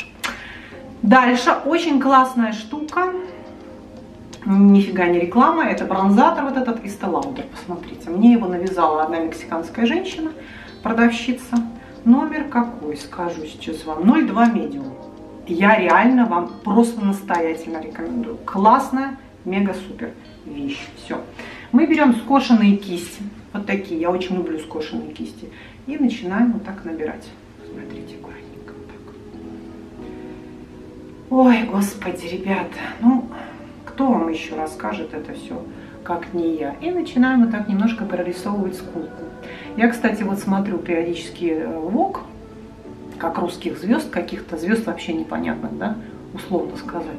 Дальше, 1.02 1.50
очень 1.64 2.00
классная 2.00 2.52
штука, 2.52 3.12
нифига 4.46 5.06
не 5.06 5.18
реклама, 5.20 5.64
это 5.64 5.84
бронзатор 5.84 6.44
вот 6.44 6.56
этот 6.56 6.84
из 6.84 6.96
Lauder, 6.98 7.44
посмотрите. 7.50 8.10
Мне 8.10 8.32
его 8.32 8.46
навязала 8.46 9.02
одна 9.02 9.18
мексиканская 9.18 9.86
женщина, 9.86 10.32
продавщица. 10.82 11.56
Номер 12.04 12.44
какой, 12.44 12.96
скажу 12.96 13.44
сейчас 13.46 13.84
вам, 13.84 14.04
02 14.04 14.46
медиум. 14.46 14.94
Я 15.48 15.76
реально 15.76 16.26
вам 16.26 16.60
просто 16.64 17.04
настоятельно 17.04 17.80
рекомендую. 17.80 18.38
Классная, 18.44 19.16
мега-супер 19.44 20.12
вещь. 20.44 20.86
Все. 20.96 21.20
Мы 21.72 21.86
берем 21.86 22.14
скошенные 22.14 22.76
кисти, 22.76 23.22
вот 23.52 23.66
такие, 23.66 24.00
я 24.00 24.10
очень 24.10 24.36
люблю 24.36 24.58
скошенные 24.58 25.12
кисти, 25.12 25.50
и 25.86 25.96
начинаем 25.96 26.52
вот 26.52 26.64
так 26.64 26.84
набирать. 26.84 27.28
Смотрите, 27.68 28.16
аккуратненько 28.16 28.72
вот 28.72 28.86
так. 28.86 29.14
Ой, 31.30 31.64
господи, 31.64 32.26
ребята, 32.26 32.78
ну 33.00 33.28
кто 33.96 34.08
вам 34.12 34.28
еще 34.28 34.54
расскажет 34.56 35.14
это 35.14 35.32
все, 35.32 35.58
как 36.04 36.34
не 36.34 36.56
я. 36.56 36.74
И 36.82 36.90
начинаем 36.90 37.44
вот 37.44 37.50
так 37.50 37.66
немножко 37.66 38.04
прорисовывать 38.04 38.76
скулку. 38.76 39.24
Я, 39.78 39.88
кстати, 39.88 40.22
вот 40.22 40.38
смотрю 40.38 40.76
периодически 40.76 41.46
э, 41.46 41.78
ВОК, 41.78 42.20
как 43.16 43.38
русских 43.38 43.78
звезд, 43.78 44.10
каких-то 44.10 44.58
звезд 44.58 44.84
вообще 44.84 45.14
непонятных, 45.14 45.78
да, 45.78 45.96
условно 46.34 46.76
сказать. 46.76 47.16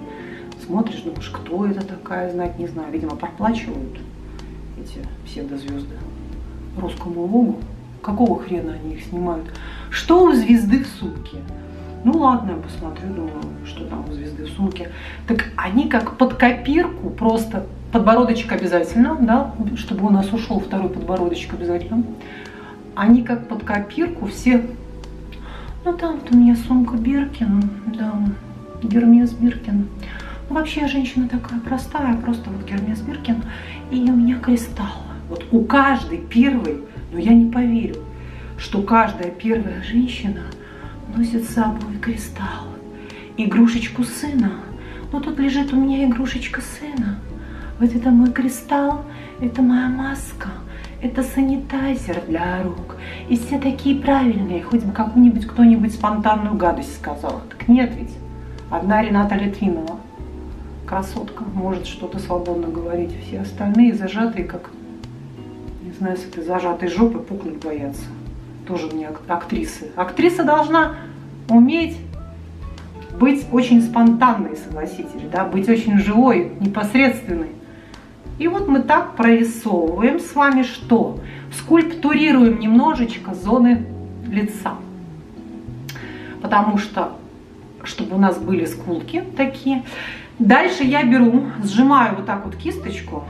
Смотришь, 0.63 1.01
думаешь, 1.01 1.31
кто 1.31 1.65
это 1.65 1.83
такая, 1.83 2.31
знать 2.31 2.59
не 2.59 2.67
знаю. 2.67 2.91
Видимо, 2.91 3.15
проплачивают 3.15 3.97
эти 4.79 4.99
псевдозвезды 5.25 5.95
русскому 6.77 7.21
логу. 7.21 7.57
Какого 8.03 8.39
хрена 8.39 8.73
они 8.73 8.93
их 8.93 9.03
снимают? 9.03 9.47
Что 9.89 10.25
у 10.25 10.31
звезды 10.31 10.83
в 10.83 10.87
сумке? 10.87 11.37
Ну 12.03 12.19
ладно, 12.19 12.51
я 12.51 12.57
посмотрю, 12.57 13.13
думаю, 13.13 13.41
что 13.65 13.85
там 13.85 14.05
у 14.07 14.13
звезды 14.13 14.45
в 14.45 14.49
сумке. 14.49 14.89
Так 15.27 15.51
они 15.55 15.87
как 15.89 16.17
под 16.17 16.35
копирку, 16.35 17.09
просто 17.09 17.65
подбородочек 17.91 18.51
обязательно, 18.51 19.17
да, 19.19 19.53
чтобы 19.75 20.07
у 20.07 20.09
нас 20.09 20.31
ушел 20.31 20.59
второй 20.59 20.89
подбородочек 20.89 21.53
обязательно. 21.53 22.03
Они 22.95 23.23
как 23.23 23.47
под 23.47 23.63
копирку 23.63 24.27
все, 24.27 24.63
ну 25.85 25.93
там 25.93 26.19
вот 26.19 26.31
у 26.31 26.37
меня 26.37 26.55
сумка 26.55 26.95
Биркин, 26.97 27.69
да, 27.97 28.13
Гермес 28.83 29.31
Биркин. 29.33 29.87
Ну, 30.49 30.55
вообще 30.55 30.81
я 30.81 30.87
женщина 30.87 31.27
такая 31.27 31.59
простая, 31.59 32.15
просто 32.17 32.49
вот 32.49 32.65
Гермес 32.65 33.01
Биркин. 33.01 33.43
И 33.91 33.99
у 34.09 34.15
меня 34.15 34.39
кристалл. 34.39 35.03
Вот 35.29 35.45
у 35.51 35.61
каждой 35.63 36.19
первой, 36.19 36.83
но 37.11 37.19
я 37.19 37.33
не 37.33 37.51
поверю, 37.51 37.97
что 38.57 38.81
каждая 38.81 39.29
первая 39.29 39.83
женщина– 39.83 40.41
носит 41.17 41.45
с 41.45 41.55
собой 41.55 41.97
кристалл, 41.99 42.67
игрушечку 43.37 44.03
сына. 44.03 44.51
Но 45.11 45.19
тут 45.19 45.39
лежит 45.39 45.73
у 45.73 45.75
меня 45.75 46.05
игрушечка 46.05 46.61
сына. 46.61 47.19
Вот 47.79 47.95
это 47.95 48.11
мой 48.11 48.31
кристалл, 48.31 49.03
это 49.41 49.63
моя 49.63 49.87
маска, 49.87 50.49
это 51.01 51.23
санитайзер 51.23 52.21
для 52.27 52.61
рук. 52.61 52.97
И 53.29 53.37
все 53.37 53.57
такие 53.57 53.99
правильные, 53.99 54.61
хоть 54.61 54.83
бы 54.83 54.91
какую-нибудь 54.91 55.47
кто-нибудь 55.47 55.93
спонтанную 55.93 56.55
гадость 56.55 56.95
сказал. 56.95 57.41
Так 57.49 57.67
нет 57.67 57.91
ведь. 57.95 58.15
Одна 58.69 59.01
Рената 59.01 59.35
Литвинова, 59.35 59.97
красотка, 60.85 61.43
может 61.53 61.87
что-то 61.87 62.19
свободно 62.19 62.67
говорить. 62.67 63.11
Все 63.25 63.39
остальные 63.41 63.95
зажатые, 63.95 64.45
как, 64.45 64.69
не 65.83 65.93
знаю, 65.93 66.17
с 66.17 66.25
этой 66.25 66.43
зажатой 66.43 66.89
жопы 66.89 67.19
пукнуть 67.19 67.63
боятся 67.63 68.05
тоже 68.67 68.87
мне 68.87 69.09
актрисы. 69.27 69.91
Актриса 69.95 70.43
должна 70.43 70.95
уметь 71.49 71.97
быть 73.19 73.45
очень 73.51 73.81
спонтанной, 73.81 74.55
согласитесь, 74.55 75.29
да, 75.31 75.45
быть 75.45 75.67
очень 75.69 75.97
живой, 75.97 76.51
непосредственной. 76.59 77.49
И 78.37 78.47
вот 78.47 78.67
мы 78.67 78.81
так 78.81 79.15
прорисовываем 79.15 80.19
с 80.19 80.35
вами 80.35 80.61
что? 80.61 81.19
Скульптурируем 81.57 82.59
немножечко 82.59 83.33
зоны 83.33 83.85
лица. 84.27 84.75
Потому 86.41 86.77
что, 86.77 87.13
чтобы 87.83 88.15
у 88.15 88.19
нас 88.19 88.37
были 88.37 88.65
скулки 88.65 89.23
такие. 89.35 89.83
Дальше 90.37 90.83
я 90.83 91.03
беру, 91.03 91.45
сжимаю 91.63 92.17
вот 92.17 92.27
так 92.27 92.45
вот 92.45 92.55
кисточку, 92.55 93.23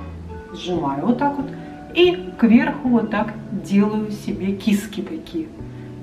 сжимаю 0.53 1.05
вот 1.05 1.17
так 1.17 1.37
вот, 1.37 1.45
и 1.93 2.31
кверху 2.37 2.89
вот 2.89 3.09
так 3.09 3.33
делаю 3.51 4.11
себе 4.11 4.51
киски 4.51 5.01
такие. 5.01 5.47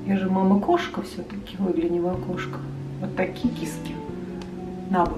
Я 0.07 0.17
же 0.17 0.31
мама-кошка 0.31 1.03
все-таки, 1.03 1.57
выгляни 1.59 1.99
в 1.99 2.09
окошко. 2.09 2.59
Вот 3.01 3.17
такие 3.17 3.53
киски 3.55 3.95
на. 4.91 5.09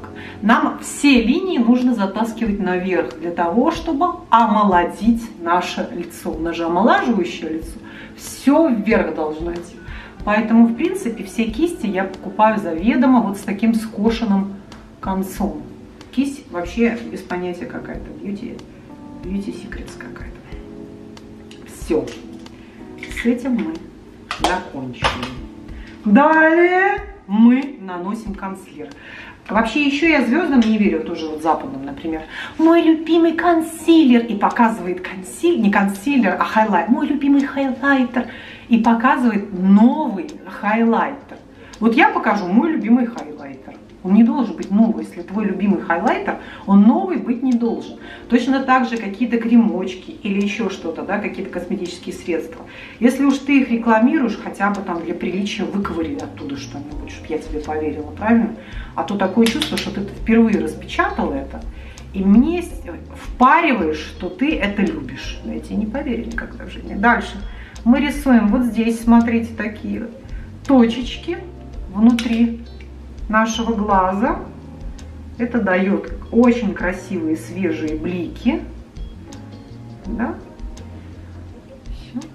Нам 0.42 0.78
все 0.80 1.22
линии 1.22 1.58
нужно 1.58 1.94
затаскивать 1.94 2.58
наверх 2.58 3.18
для 3.18 3.30
того, 3.30 3.70
чтобы 3.70 4.06
омолодить 4.30 5.22
наше 5.42 5.88
лицо. 5.92 6.30
У 6.30 6.38
нас 6.38 6.56
же 6.56 6.64
омолаживающее 6.64 7.50
лицо. 7.50 7.78
Все 8.16 8.68
вверх 8.68 9.14
должно 9.14 9.52
идти. 9.52 9.76
Поэтому, 10.24 10.66
в 10.66 10.74
принципе, 10.74 11.24
все 11.24 11.44
кисти 11.44 11.86
я 11.86 12.04
покупаю 12.04 12.58
заведомо 12.58 13.20
вот 13.20 13.36
с 13.36 13.40
таким 13.40 13.74
скошенным 13.74 14.54
концом. 15.00 15.62
Кисть 16.10 16.50
вообще 16.50 16.98
без 17.10 17.20
понятия 17.20 17.66
какая-то. 17.66 18.10
Beauty, 18.22 18.60
beauty 19.22 19.54
secrets 19.54 19.92
какая-то. 19.98 20.36
Все. 21.72 22.04
С 23.22 23.24
этим 23.24 23.54
мы 23.54 23.74
закончили. 24.40 25.06
Далее 26.04 27.02
мы 27.26 27.78
наносим 27.80 28.34
консилер. 28.34 28.88
Вообще 29.48 29.84
еще 29.84 30.10
я 30.10 30.24
звездам 30.24 30.60
не 30.60 30.76
верю, 30.76 31.04
тоже 31.04 31.28
вот 31.28 31.42
западным, 31.42 31.84
например. 31.84 32.22
Мой 32.58 32.82
любимый 32.82 33.34
консилер. 33.34 34.24
И 34.26 34.34
показывает 34.34 35.00
консилер, 35.00 35.60
не 35.60 35.70
консилер, 35.70 36.36
а 36.38 36.44
хайлайтер. 36.44 36.92
Мой 36.92 37.06
любимый 37.06 37.44
хайлайтер. 37.44 38.26
И 38.68 38.78
показывает 38.78 39.52
новый 39.52 40.28
хайлайтер. 40.46 41.38
Вот 41.78 41.94
я 41.94 42.08
покажу 42.08 42.48
мой 42.48 42.72
любимый 42.72 43.06
хайлайтер. 43.06 43.75
Он 44.06 44.14
не 44.14 44.22
должен 44.22 44.56
быть 44.56 44.70
новый. 44.70 45.04
Если 45.04 45.22
твой 45.22 45.46
любимый 45.46 45.80
хайлайтер, 45.80 46.38
он 46.66 46.82
новый 46.82 47.16
быть 47.16 47.42
не 47.42 47.52
должен. 47.52 47.98
Точно 48.28 48.60
так 48.60 48.88
же 48.88 48.96
какие-то 48.96 49.38
кремочки 49.38 50.12
или 50.22 50.40
еще 50.40 50.70
что-то, 50.70 51.02
да, 51.02 51.18
какие-то 51.18 51.50
косметические 51.50 52.14
средства. 52.14 52.64
Если 53.00 53.24
уж 53.24 53.38
ты 53.38 53.62
их 53.62 53.70
рекламируешь, 53.70 54.38
хотя 54.42 54.70
бы 54.70 54.80
там 54.82 55.02
для 55.04 55.14
приличия 55.14 55.64
выковыри 55.64 56.14
оттуда 56.14 56.56
что-нибудь, 56.56 57.10
чтобы 57.10 57.26
я 57.30 57.38
тебе 57.38 57.58
поверила, 57.58 58.12
правильно? 58.12 58.54
А 58.94 59.02
то 59.02 59.16
такое 59.16 59.46
чувство, 59.46 59.76
что 59.76 59.90
ты 59.90 60.02
впервые 60.02 60.60
распечатал 60.60 61.32
это, 61.32 61.60
и 62.14 62.22
мне 62.22 62.62
впариваешь, 63.34 63.98
что 63.98 64.28
ты 64.28 64.54
это 64.56 64.82
любишь. 64.82 65.40
Но 65.44 65.52
я 65.52 65.58
тебе 65.58 65.76
не 65.76 65.86
поверю 65.86 66.26
никогда 66.26 66.64
в 66.64 66.70
жизни. 66.70 66.94
Дальше 66.94 67.42
мы 67.84 67.98
рисуем 67.98 68.48
вот 68.48 68.62
здесь, 68.62 69.00
смотрите, 69.00 69.52
такие 69.56 70.06
точечки 70.64 71.38
внутри 71.92 72.60
нашего 73.28 73.74
глаза. 73.74 74.40
Это 75.38 75.60
дает 75.60 76.12
очень 76.30 76.72
красивые 76.74 77.36
свежие 77.36 77.96
блики. 77.96 78.62
Да? 80.06 80.34
Все. 81.84 82.26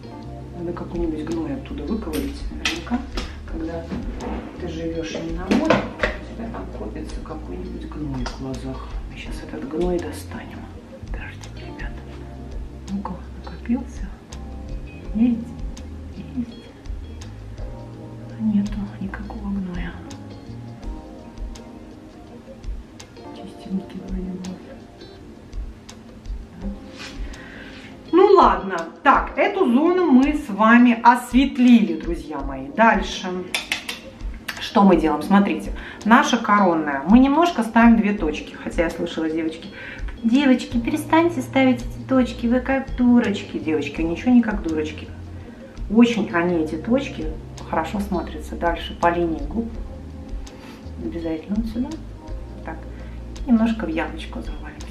Надо 0.58 0.74
какой-нибудь 0.74 1.26
гной 1.26 1.54
оттуда 1.56 1.84
выковырить 1.84 2.42
наверняка, 2.52 3.00
когда 3.52 3.84
ты 4.60 4.68
живешь 4.68 5.16
не 5.16 5.36
на 5.36 5.46
море, 5.58 5.76
у 5.98 6.36
тебя 6.36 6.48
там 6.54 6.66
копится 6.78 7.16
какой-нибудь 7.26 7.90
гной 7.90 8.26
в 8.26 8.42
глазах. 8.42 8.88
Мы 9.12 9.18
сейчас 9.18 9.36
этот 9.48 9.68
гной 9.68 9.98
достанем. 9.98 10.60
Подождите, 11.08 11.66
ребята. 11.66 11.96
Ну-ка, 12.92 13.14
накопился. 13.44 14.08
Есть? 15.16 15.51
Вами 30.62 31.00
осветлили, 31.02 32.00
друзья 32.00 32.38
мои. 32.40 32.68
Дальше. 32.68 33.28
Что 34.60 34.84
мы 34.84 34.96
делаем? 34.96 35.24
Смотрите, 35.24 35.72
наша 36.06 36.38
коронная. 36.38 37.02
Мы 37.10 37.18
немножко 37.18 37.64
ставим 37.64 37.98
две 37.98 38.14
точки. 38.14 38.54
Хотя 38.64 38.84
я 38.84 38.90
слышала, 38.92 39.28
девочки, 39.28 39.70
девочки, 40.24 40.78
перестаньте 40.78 41.42
ставить 41.42 41.82
эти 41.82 42.08
точки, 42.08 42.46
вы 42.46 42.60
как 42.60 42.96
дурочки. 42.96 43.58
Девочки, 43.58 44.02
ничего 44.02 44.34
не 44.34 44.44
как 44.44 44.62
дурочки. 44.62 45.08
Очень 45.90 46.30
они, 46.32 46.64
эти 46.64 46.76
точки, 46.76 47.26
хорошо 47.68 48.00
смотрятся. 48.00 48.56
Дальше 48.56 48.96
по 49.02 49.08
линии 49.12 49.42
губ. 49.48 49.68
Обязательно 51.04 51.56
вот 51.56 51.66
сюда. 51.74 51.90
Так, 52.64 52.78
немножко 53.48 53.86
в 53.86 53.90
ямочку 53.90 54.40
завалимся. 54.42 54.86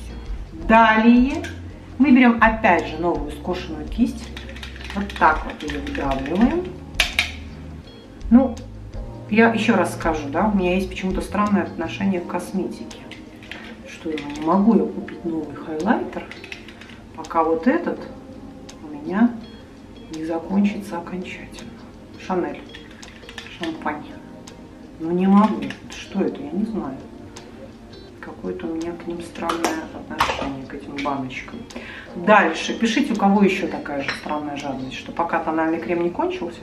Далее 0.66 1.44
мы 1.98 2.10
берем 2.10 2.38
опять 2.40 2.88
же 2.88 2.98
новую 2.98 3.30
скошенную 3.30 3.86
кисть. 3.86 4.26
Вот 4.94 5.06
так 5.18 5.44
вот 5.44 5.62
ее 5.62 5.78
вдавливаем. 5.80 6.64
Ну, 8.30 8.56
я 9.30 9.52
еще 9.52 9.74
раз 9.74 9.94
скажу, 9.94 10.28
да, 10.28 10.48
у 10.48 10.56
меня 10.56 10.74
есть 10.74 10.88
почему-то 10.88 11.20
странное 11.20 11.62
отношение 11.62 12.20
к 12.20 12.26
косметике. 12.26 12.98
Что 13.88 14.10
я 14.10 14.18
не 14.18 14.40
могу 14.40 14.76
я 14.76 14.84
купить 14.84 15.24
новый 15.24 15.54
хайлайтер, 15.54 16.24
пока 17.16 17.44
вот 17.44 17.66
этот 17.66 18.00
у 18.82 18.88
меня 18.88 19.30
не 20.14 20.24
закончится 20.24 20.98
окончательно. 20.98 21.70
Шанель. 22.26 22.60
Шампань. 23.58 24.04
Ну 24.98 25.12
не 25.12 25.26
могу. 25.26 25.62
Что 25.90 26.22
это? 26.22 26.42
Я 26.42 26.50
не 26.50 26.64
знаю. 26.64 26.96
Какое-то 28.40 28.68
у 28.68 28.74
меня 28.74 28.92
к 28.92 29.06
ним 29.06 29.20
странное 29.20 29.84
отношение, 29.92 30.64
к 30.64 30.72
этим 30.72 30.96
баночкам. 31.04 31.58
Дальше. 32.16 32.72
Пишите, 32.72 33.12
у 33.12 33.16
кого 33.16 33.42
еще 33.42 33.66
такая 33.66 34.02
же 34.02 34.08
странная 34.22 34.56
жадность, 34.56 34.96
что 34.96 35.12
пока 35.12 35.40
тональный 35.40 35.78
крем 35.78 36.02
не 36.02 36.08
кончился, 36.08 36.62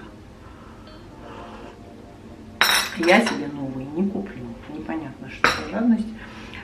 я 2.98 3.22
себе 3.22 3.48
новый 3.53 3.86
не 3.96 4.10
куплю. 4.10 4.43
Непонятно, 4.74 5.29
что 5.29 5.48
за 5.50 5.70
жадность. 5.70 6.07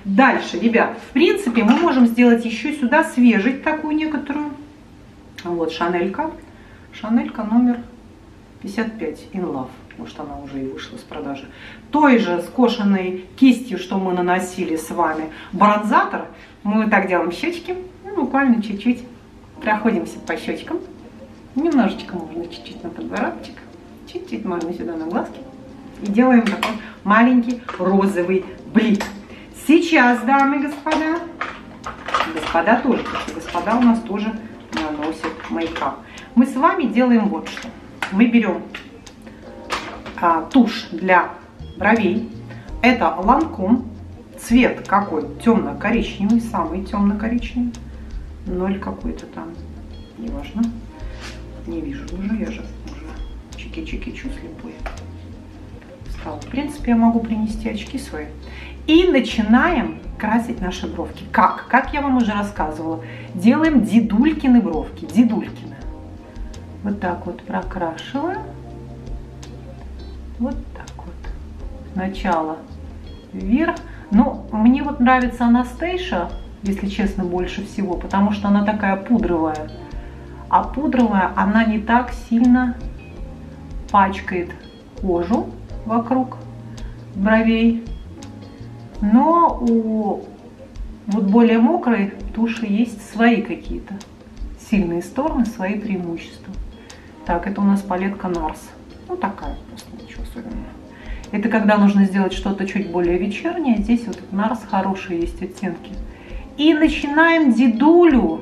Дальше, 0.03 0.59
ребят, 0.59 0.97
в 0.97 1.13
принципе, 1.13 1.63
мы 1.63 1.75
можем 1.75 2.07
сделать 2.07 2.43
еще 2.43 2.73
сюда 2.73 3.03
свежить 3.03 3.63
такую 3.63 3.95
некоторую. 3.95 4.49
Вот, 5.43 5.71
шанелька. 5.71 6.31
Шанелька 6.91 7.43
номер 7.43 7.81
55 8.63 9.27
In 9.33 9.43
Love. 9.43 9.69
Может, 9.97 10.19
она 10.19 10.39
уже 10.39 10.63
и 10.63 10.67
вышла 10.67 10.97
с 10.97 11.01
продажи. 11.01 11.49
Той 11.91 12.17
же 12.17 12.41
скошенной 12.41 13.25
кистью, 13.35 13.77
что 13.77 13.97
мы 13.97 14.13
наносили 14.13 14.75
с 14.75 14.89
вами 14.89 15.31
бронзатор, 15.51 16.27
мы 16.63 16.89
так 16.89 17.07
делаем 17.07 17.31
щечки. 17.31 17.75
Ну, 18.03 18.23
буквально 18.23 18.61
чуть-чуть 18.61 19.03
проходимся 19.61 20.19
по 20.19 20.35
щечкам. 20.37 20.79
Немножечко 21.55 22.15
можно 22.15 22.45
чуть-чуть 22.47 22.83
на 22.83 22.89
подбородочек. 22.89 23.55
Чуть-чуть 24.11 24.45
можно 24.45 24.73
сюда 24.73 24.95
на 24.95 25.05
глазки. 25.05 25.39
И 26.01 26.07
делаем 26.07 26.45
такой 26.45 26.75
маленький 27.03 27.61
розовый 27.77 28.45
блик. 28.73 29.03
Сейчас, 29.67 30.21
дамы 30.23 30.57
и 30.57 30.63
господа, 30.63 31.19
господа 32.33 32.79
тоже, 32.81 33.03
потому 33.03 33.19
что 33.21 33.33
господа 33.35 33.77
у 33.77 33.81
нас 33.81 33.99
тоже 34.01 34.33
наносят 34.73 35.49
мейкап. 35.49 35.99
Мы 36.35 36.45
с 36.45 36.55
вами 36.55 36.83
делаем 36.83 37.29
вот 37.29 37.47
что. 37.47 37.69
Мы 38.11 38.27
берем 38.27 38.63
а, 40.23 40.41
тушь 40.43 40.87
для 40.93 41.31
бровей. 41.77 42.29
Это 42.81 43.13
ланком. 43.15 43.89
Цвет 44.39 44.87
какой? 44.87 45.27
Темно-коричневый, 45.43 46.39
самый 46.39 46.85
темно-коричневый. 46.85 47.73
Ноль 48.45 48.79
какой-то 48.79 49.25
там, 49.25 49.49
неважно. 50.17 50.63
Не 51.67 51.81
вижу 51.81 52.05
уже, 52.05 52.35
я 52.35 52.51
же 52.51 52.61
уже 52.85 53.05
чики-чики-чу 53.57 54.29
слепой 54.39 54.73
стала. 56.09 56.39
В 56.39 56.45
принципе, 56.47 56.91
я 56.91 56.97
могу 56.97 57.19
принести 57.19 57.69
очки 57.69 57.99
свои. 57.99 58.27
И 58.87 59.05
начинаем 59.09 59.99
красить 60.17 60.61
наши 60.61 60.87
бровки. 60.87 61.25
Как? 61.33 61.67
Как 61.67 61.93
я 61.93 62.01
вам 62.01 62.15
уже 62.15 62.31
рассказывала. 62.31 63.03
Делаем 63.33 63.83
дедулькины 63.83 64.61
бровки. 64.61 65.05
Дедулькины. 65.05 65.75
Вот 66.83 67.01
так 67.01 67.25
вот 67.25 67.43
прокрашиваем. 67.43 68.41
Вот 70.39 70.55
так 70.75 70.91
вот. 70.97 71.13
Сначала 71.93 72.57
вверх. 73.31 73.75
Ну, 74.11 74.45
мне 74.51 74.83
вот 74.83 74.99
нравится 74.99 75.45
Анастейша, 75.45 76.29
если 76.63 76.87
честно, 76.87 77.23
больше 77.23 77.65
всего, 77.65 77.95
потому 77.95 78.31
что 78.31 78.47
она 78.47 78.63
такая 78.63 78.95
пудровая. 78.95 79.69
А 80.49 80.63
пудровая, 80.63 81.31
она 81.35 81.65
не 81.65 81.79
так 81.79 82.11
сильно 82.29 82.77
пачкает 83.91 84.51
кожу 85.01 85.49
вокруг 85.85 86.37
бровей. 87.15 87.85
Но 89.01 89.57
у 89.59 90.23
вот 91.07 91.23
более 91.25 91.59
мокрой 91.59 92.13
туши 92.33 92.65
есть 92.65 93.11
свои 93.11 93.41
какие-то 93.41 93.95
сильные 94.69 95.01
стороны, 95.01 95.45
свои 95.45 95.79
преимущества. 95.79 96.53
Так, 97.25 97.47
это 97.47 97.61
у 97.61 97.63
нас 97.63 97.81
палетка 97.81 98.27
Нарс. 98.27 98.69
Ну, 99.07 99.17
такая 99.17 99.57
просто, 99.69 99.89
ничего 100.33 100.41
особенного. 100.41 100.67
Это 101.31 101.49
когда 101.49 101.77
нужно 101.77 102.05
сделать 102.05 102.33
что-то 102.33 102.67
чуть 102.67 102.91
более 102.91 103.17
вечернее. 103.17 103.77
Здесь 103.77 104.05
вот 104.05 104.19
NARS 104.31 104.59
хорошие 104.69 105.21
есть 105.21 105.41
оттенки. 105.41 105.91
И 106.57 106.73
начинаем 106.73 107.53
дедулю 107.53 108.41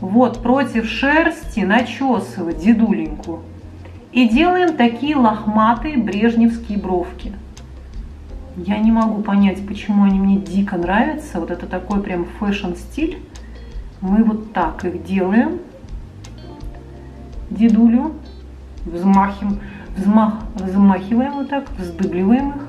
вот 0.00 0.42
против 0.42 0.86
шерсти 0.86 1.60
начесывать 1.60 2.58
дедуленьку. 2.58 3.42
И 4.12 4.28
делаем 4.28 4.76
такие 4.76 5.16
лохматые 5.16 5.98
брежневские 5.98 6.78
бровки. 6.78 7.32
Я 8.56 8.78
не 8.78 8.90
могу 8.90 9.22
понять, 9.22 9.66
почему 9.66 10.04
они 10.04 10.18
мне 10.18 10.38
дико 10.38 10.78
нравятся. 10.78 11.40
Вот 11.40 11.50
это 11.50 11.66
такой 11.66 12.02
прям 12.02 12.24
fashion 12.38 12.72
стиль. 12.74 13.18
Мы 14.00 14.24
вот 14.24 14.54
так 14.54 14.82
их 14.86 15.04
делаем. 15.04 15.58
Дедулю. 17.50 18.14
Взмахим, 18.86 19.60
взмах, 19.96 20.34
взмахиваем 20.54 21.32
вот 21.34 21.48
так, 21.48 21.70
вздыбливаем 21.78 22.50
их. 22.50 22.62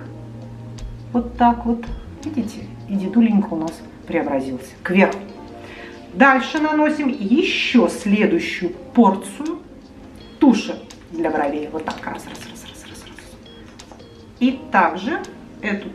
Вот 1.13 1.37
так 1.37 1.65
вот. 1.65 1.85
Видите? 2.23 2.65
И 2.89 2.95
дедуленька 2.95 3.53
у 3.53 3.57
нас 3.57 3.73
преобразился 4.07 4.71
кверху. 4.83 5.19
Дальше 6.13 6.59
наносим 6.59 7.09
еще 7.09 7.89
следующую 7.89 8.71
порцию 8.93 9.59
туши 10.39 10.75
для 11.11 11.29
бровей. 11.29 11.69
Вот 11.71 11.85
так. 11.85 11.95
Раз, 12.05 12.25
раз, 12.25 12.39
раз, 12.49 12.63
раз, 12.63 12.83
раз, 12.89 13.03
раз. 13.05 13.97
И 14.39 14.59
также 14.71 15.19
эту 15.61 15.89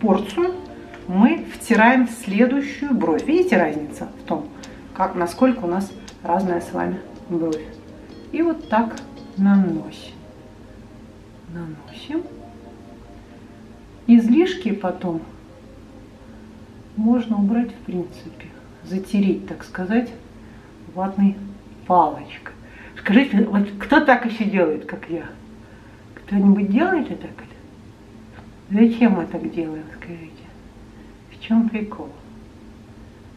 порцию 0.00 0.54
мы 1.06 1.46
втираем 1.54 2.06
в 2.06 2.10
следующую 2.10 2.94
бровь. 2.94 3.24
Видите 3.24 3.56
разница 3.56 4.08
в 4.22 4.26
том, 4.26 4.48
как, 4.94 5.14
насколько 5.14 5.64
у 5.64 5.68
нас 5.68 5.90
разная 6.22 6.60
с 6.60 6.72
вами 6.72 7.00
бровь. 7.28 7.62
И 8.32 8.42
вот 8.42 8.68
так 8.68 8.96
наносим. 9.36 10.17
Наносим. 11.52 12.22
излишки 14.06 14.72
потом 14.72 15.22
можно 16.96 17.36
убрать 17.36 17.70
в 17.72 17.84
принципе, 17.84 18.46
затереть, 18.84 19.46
так 19.46 19.64
сказать, 19.64 20.10
ватной 20.94 21.36
палочкой. 21.86 22.54
Скажите, 22.98 23.44
вот 23.44 23.68
кто 23.78 24.00
так 24.00 24.26
еще 24.26 24.44
делает, 24.44 24.84
как 24.84 25.08
я? 25.08 25.26
Кто-нибудь 26.14 26.70
делает 26.70 27.10
это 27.10 27.22
так? 27.22 27.48
Зачем 28.70 29.12
мы 29.12 29.26
так 29.26 29.50
делаем, 29.50 29.84
скажите? 29.96 30.44
В 31.30 31.40
чем 31.40 31.70
прикол, 31.70 32.10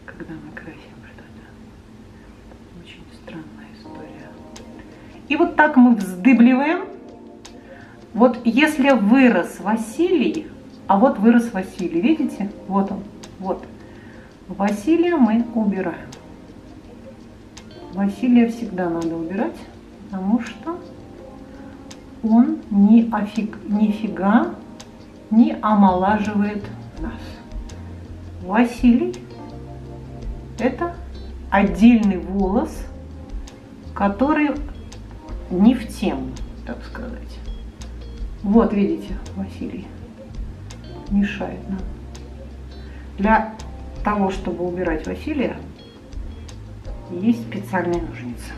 когда 0.04 0.34
мы 0.34 0.52
красим 0.52 0.76
что-то? 1.14 2.82
Очень 2.84 3.02
странная 3.22 3.68
история. 3.78 4.28
И 5.28 5.36
вот 5.36 5.56
так 5.56 5.76
мы 5.76 5.94
вздыбливаем. 5.94 6.91
Вот 8.14 8.38
если 8.44 8.90
вырос 8.90 9.60
Василий, 9.60 10.46
а 10.86 10.98
вот 10.98 11.18
вырос 11.18 11.52
Василий, 11.52 12.00
видите? 12.00 12.50
Вот 12.68 12.92
он, 12.92 13.02
вот. 13.38 13.64
Василия 14.48 15.16
мы 15.16 15.46
убираем. 15.54 16.08
Василия 17.94 18.48
всегда 18.48 18.90
надо 18.90 19.16
убирать, 19.16 19.56
потому 20.10 20.40
что 20.40 20.78
он 22.22 22.58
ни 22.70 23.08
офиг, 23.12 23.56
нифига 23.68 24.54
не 25.30 25.56
омолаживает 25.60 26.62
нас. 27.00 27.20
Василий– 28.42 29.14
это 30.58 30.94
отдельный 31.50 32.18
волос, 32.18 32.84
который 33.94 34.50
не 35.50 35.74
в 35.74 35.88
тему, 35.88 36.28
так 36.66 36.82
сказать. 36.84 37.31
Вот, 38.42 38.72
видите, 38.72 39.16
Василий 39.36 39.86
мешает 41.10 41.60
нам. 41.68 41.78
Для 43.18 43.54
того, 44.02 44.30
чтобы 44.30 44.66
убирать 44.66 45.06
Василия, 45.06 45.56
есть 47.10 47.42
специальные 47.42 48.02
ножницы. 48.02 48.52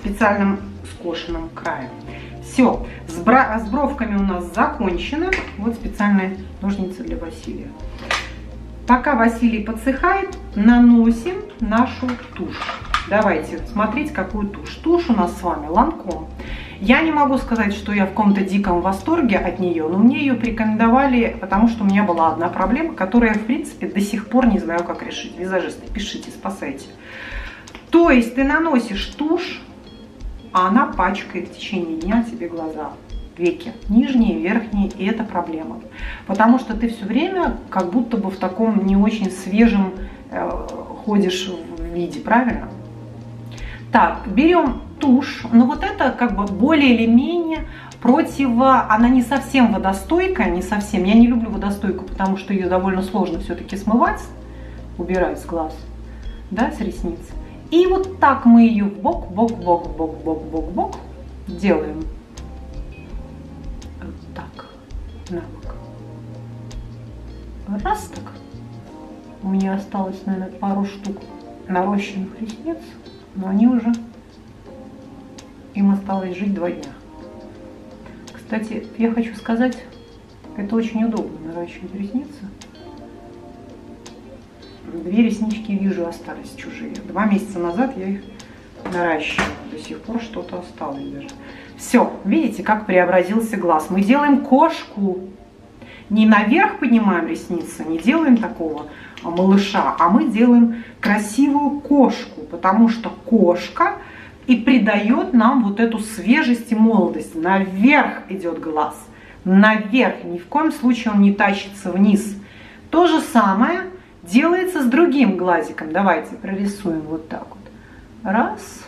Специальным 0.00 0.60
скошенным 0.92 1.48
краем. 1.50 1.88
Все, 2.42 2.86
с, 3.06 3.14
бра 3.14 3.58
с 3.58 3.68
бровками 3.68 4.16
у 4.16 4.22
нас 4.22 4.52
закончено. 4.54 5.30
Вот 5.56 5.74
специальные 5.74 6.36
ножницы 6.60 7.02
для 7.02 7.16
Василия. 7.16 7.68
Пока 8.86 9.14
Василий 9.14 9.62
подсыхает, 9.62 10.36
наносим 10.56 11.36
нашу 11.60 12.08
тушь. 12.34 12.60
Давайте 13.08 13.58
смотреть, 13.72 14.12
какую 14.12 14.48
тушь. 14.48 14.74
Тушь 14.76 15.08
у 15.08 15.12
нас 15.12 15.38
с 15.38 15.42
вами 15.42 15.68
Ланком. 15.68 16.28
Я 16.80 17.02
не 17.02 17.12
могу 17.12 17.36
сказать, 17.36 17.74
что 17.74 17.92
я 17.92 18.06
в 18.06 18.10
каком-то 18.10 18.40
диком 18.40 18.80
восторге 18.80 19.36
от 19.36 19.58
нее, 19.58 19.86
но 19.86 19.98
мне 19.98 20.20
ее 20.20 20.34
порекомендовали, 20.34 21.36
потому 21.38 21.68
что 21.68 21.84
у 21.84 21.86
меня 21.86 22.04
была 22.04 22.32
одна 22.32 22.48
проблема, 22.48 22.94
которую 22.94 23.32
я, 23.32 23.38
в 23.38 23.44
принципе, 23.44 23.86
до 23.86 24.00
сих 24.00 24.28
пор 24.28 24.46
не 24.46 24.58
знаю, 24.58 24.82
как 24.84 25.02
решить. 25.02 25.36
Визажисты, 25.38 25.86
пишите, 25.92 26.30
спасайте. 26.30 26.86
То 27.90 28.10
есть 28.10 28.34
ты 28.34 28.44
наносишь 28.44 29.04
тушь, 29.18 29.60
а 30.54 30.68
она 30.68 30.86
пачкает 30.86 31.48
в 31.48 31.54
течение 31.54 31.98
дня 31.98 32.24
тебе 32.24 32.48
глаза, 32.48 32.92
веки, 33.36 33.74
нижние, 33.90 34.40
верхние, 34.40 34.88
и 34.88 35.04
это 35.04 35.22
проблема. 35.22 35.80
Потому 36.26 36.58
что 36.58 36.74
ты 36.74 36.88
все 36.88 37.04
время 37.04 37.58
как 37.68 37.90
будто 37.90 38.16
бы 38.16 38.30
в 38.30 38.36
таком 38.36 38.86
не 38.86 38.96
очень 38.96 39.30
свежем 39.30 39.92
э, 40.30 40.50
ходишь 41.04 41.46
в 41.76 41.82
виде, 41.94 42.20
правильно? 42.20 42.70
Так, 43.92 44.22
берем 44.28 44.80
тушь, 45.00 45.44
но 45.52 45.66
вот 45.66 45.82
это 45.82 46.10
как 46.10 46.36
бы 46.36 46.44
более 46.44 46.94
или 46.94 47.06
менее 47.06 47.66
противо, 48.00 48.86
она 48.88 49.08
не 49.08 49.22
совсем 49.22 49.72
водостойкая, 49.72 50.50
не 50.50 50.62
совсем. 50.62 51.04
Я 51.04 51.14
не 51.14 51.26
люблю 51.26 51.50
водостойку, 51.50 52.04
потому 52.04 52.36
что 52.36 52.52
ее 52.52 52.68
довольно 52.68 53.02
сложно 53.02 53.40
все-таки 53.40 53.76
смывать, 53.76 54.20
убирать 54.98 55.40
с 55.40 55.44
глаз, 55.44 55.76
да, 56.50 56.70
с 56.70 56.80
ресниц. 56.80 57.18
И 57.70 57.86
вот 57.86 58.18
так 58.18 58.46
мы 58.46 58.62
ее 58.62 58.84
бок, 58.84 59.30
бок, 59.30 59.52
бок, 59.52 59.96
бок, 59.96 60.22
бок, 60.22 60.42
бок, 60.44 60.72
бок 60.72 60.96
делаем. 61.46 62.02
Вот 64.02 64.14
так, 64.34 64.66
на 65.30 65.40
бок. 65.40 65.74
Раз 67.84 68.10
так. 68.14 68.24
У 69.42 69.48
меня 69.48 69.74
осталось, 69.74 70.20
наверное, 70.26 70.50
пару 70.50 70.84
штук 70.84 71.16
нарощенных 71.68 72.40
ресниц, 72.40 72.78
но 73.36 73.48
они 73.48 73.68
уже, 73.68 73.92
им 75.74 75.90
осталось 75.90 76.36
жить 76.36 76.54
два 76.54 76.70
дня. 76.70 76.92
Кстати, 78.32 78.86
я 78.98 79.12
хочу 79.12 79.34
сказать, 79.36 79.78
это 80.56 80.74
очень 80.76 81.04
удобно 81.04 81.52
наращивать 81.52 81.94
ресницы. 81.94 82.48
Две 84.92 85.22
реснички 85.22 85.72
вижу 85.72 86.06
остались 86.06 86.54
чужие. 86.56 86.92
Два 87.06 87.26
месяца 87.26 87.58
назад 87.58 87.96
я 87.96 88.08
их 88.08 88.20
наращивала. 88.92 89.48
До 89.70 89.78
сих 89.78 90.00
пор 90.00 90.20
что-то 90.20 90.58
осталось 90.58 91.08
даже. 91.10 91.28
Все, 91.76 92.12
видите, 92.24 92.62
как 92.62 92.86
преобразился 92.86 93.56
глаз. 93.56 93.86
Мы 93.88 94.02
делаем 94.02 94.44
кошку. 94.44 95.20
Не 96.08 96.26
наверх 96.26 96.80
поднимаем 96.80 97.28
ресницы, 97.28 97.84
не 97.84 97.98
делаем 97.98 98.36
такого 98.36 98.86
малыша, 99.22 99.94
а 99.96 100.08
мы 100.08 100.28
делаем 100.28 100.82
красивую 101.00 101.80
кошку, 101.80 102.40
потому 102.50 102.88
что 102.88 103.10
кошка 103.10 103.94
и 104.50 104.56
придает 104.56 105.32
нам 105.32 105.62
вот 105.62 105.78
эту 105.78 106.00
свежесть 106.00 106.72
и 106.72 106.74
молодость. 106.74 107.36
Наверх 107.36 108.22
идет 108.30 108.58
глаз, 108.58 108.96
наверх, 109.44 110.24
ни 110.24 110.38
в 110.38 110.46
коем 110.46 110.72
случае 110.72 111.12
он 111.14 111.20
не 111.20 111.32
тащится 111.32 111.92
вниз. 111.92 112.36
То 112.90 113.06
же 113.06 113.20
самое 113.20 113.82
делается 114.24 114.82
с 114.82 114.86
другим 114.86 115.36
глазиком. 115.36 115.92
Давайте 115.92 116.34
прорисуем 116.34 117.02
вот 117.02 117.28
так 117.28 117.46
вот. 117.48 117.60
Раз. 118.24 118.80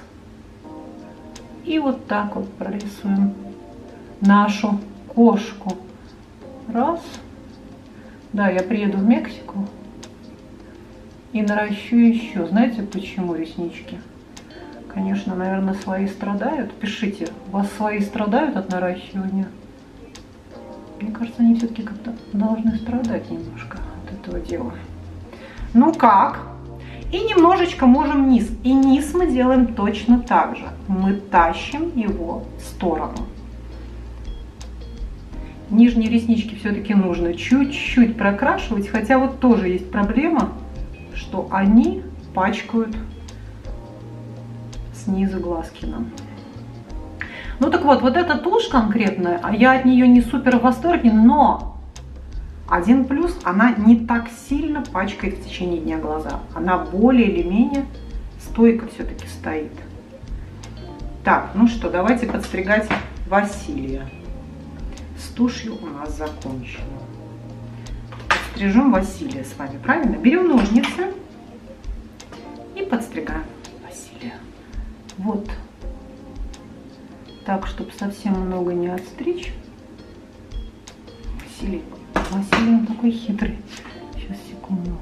И 1.64 1.79
вот 1.79 2.09
так 2.09 2.35
вот 2.35 2.53
прорисуем 2.55 3.33
нашу 4.20 4.81
кошку. 5.07 5.77
Раз. 6.72 7.01
Да, 8.33 8.48
я 8.48 8.64
приеду 8.64 8.98
в 8.98 9.05
Мексику 9.05 9.68
и 11.33 11.40
наращу 11.40 11.94
еще. 11.94 12.48
Знаете, 12.48 12.83
почему 12.83 13.37
реснички? 13.37 14.01
Конечно, 14.94 15.35
наверное, 15.35 15.74
свои 15.74 16.07
страдают. 16.07 16.72
Пишите, 16.74 17.28
у 17.48 17.52
вас 17.52 17.70
свои 17.72 18.00
страдают 18.00 18.57
от 18.57 18.70
наращивания? 18.70 19.48
Мне 21.00 21.11
кажется, 21.12 21.42
они 21.42 21.55
все-таки 21.55 21.83
как-то 21.83 22.14
должны 22.33 22.76
страдать 22.76 23.31
немножко 23.31 23.78
от 24.05 24.12
этого 24.12 24.38
дела. 24.38 24.72
Ну 25.72 25.94
как? 25.94 26.40
И 27.11 27.20
немножечко 27.20 27.87
можем 27.87 28.28
низ. 28.28 28.50
И 28.62 28.72
низ 28.72 29.14
мы 29.14 29.31
делаем 29.31 29.74
точно 29.74 30.20
так 30.20 30.57
же. 30.57 30.64
Мы 30.88 31.14
тащим 31.14 31.96
его 31.96 32.44
в 32.59 32.61
сторону. 32.62 33.26
Нижние 35.70 36.11
реснички 36.11 36.55
все-таки 36.55 36.92
нужно 36.92 37.33
чуть-чуть 37.33 38.18
прокрашивать, 38.18 38.88
хотя 38.88 39.18
вот 39.18 39.40
тоже 39.40 39.68
есть 39.68 39.90
проблема, 39.90 40.52
что 41.14 41.48
они 41.50 42.02
пачкают 42.35 42.94
снизу 45.05 45.41
глазки 45.41 45.85
нам. 45.87 46.11
Ну 47.59 47.71
так 47.71 47.85
вот, 47.85 48.03
вот 48.03 48.17
эта 48.17 48.38
тушь 48.38 48.69
конкретная, 48.69 49.38
а 49.43 49.55
я 49.55 49.73
от 49.73 49.85
нее 49.85 50.09
не 50.09 50.21
супер 50.21 50.59
в 50.59 50.62
восторге, 50.62 51.12
но 51.12 51.79
один 52.69 53.05
плюс, 53.05 53.38
она 53.45 53.75
не 53.77 54.07
так 54.07 54.29
сильно 54.49 54.83
пачкает 54.83 55.35
в 55.38 55.45
течение 55.45 55.81
дня 55.81 55.99
глаза. 55.99 56.41
Она 56.55 56.79
более 56.79 57.29
или 57.29 57.47
менее 57.47 57.85
стойко 58.41 58.87
все-таки 58.88 59.27
стоит. 59.27 59.73
Так, 61.23 61.51
ну 61.55 61.69
что, 61.69 61.91
давайте 61.91 62.27
подстригать 62.27 62.88
Василия. 63.29 64.09
С 65.19 65.29
тушью 65.29 65.77
у 65.81 65.87
нас 65.87 66.17
закончено. 66.17 66.85
Подстрижем 68.29 68.91
Василия 68.91 69.45
с 69.45 69.57
вами, 69.57 69.79
правильно? 69.83 70.17
Берем 70.17 70.49
ножницы 70.49 71.12
и 72.75 72.83
подстригаем. 72.83 73.45
Вот. 75.23 75.49
Так, 77.47 77.69
чтобы 77.69 77.93
совсем 77.93 78.35
много 78.41 78.73
не 78.73 78.89
отстричь. 78.89 79.53
Василий 81.45 81.85
Василий 82.33 82.75
он 82.75 82.87
такой 82.87 83.13
хитрый. 83.13 83.59
Сейчас, 84.15 84.37
секунду. 84.49 84.99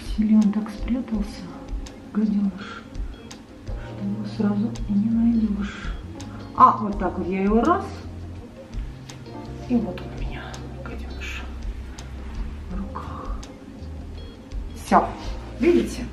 Василий 0.00 0.34
он 0.34 0.52
так 0.52 0.68
спрятался, 0.70 1.42
гаденыш, 2.12 2.82
что 3.66 4.04
его 4.04 4.24
сразу 4.36 4.72
и 4.88 4.92
не 4.92 5.10
найдешь. 5.10 5.94
А, 6.56 6.76
вот 6.78 6.98
так 6.98 7.16
вот 7.18 7.28
я 7.28 7.44
его 7.44 7.60
раз. 7.60 7.84
И 9.68 9.76
вот 9.76 10.00
он 10.00 10.06
у 10.16 10.28
меня, 10.28 10.42
гаденыш, 10.84 11.42
в 12.70 12.76
руках. 12.76 13.36
Все, 14.74 15.06
видите? 15.60 16.04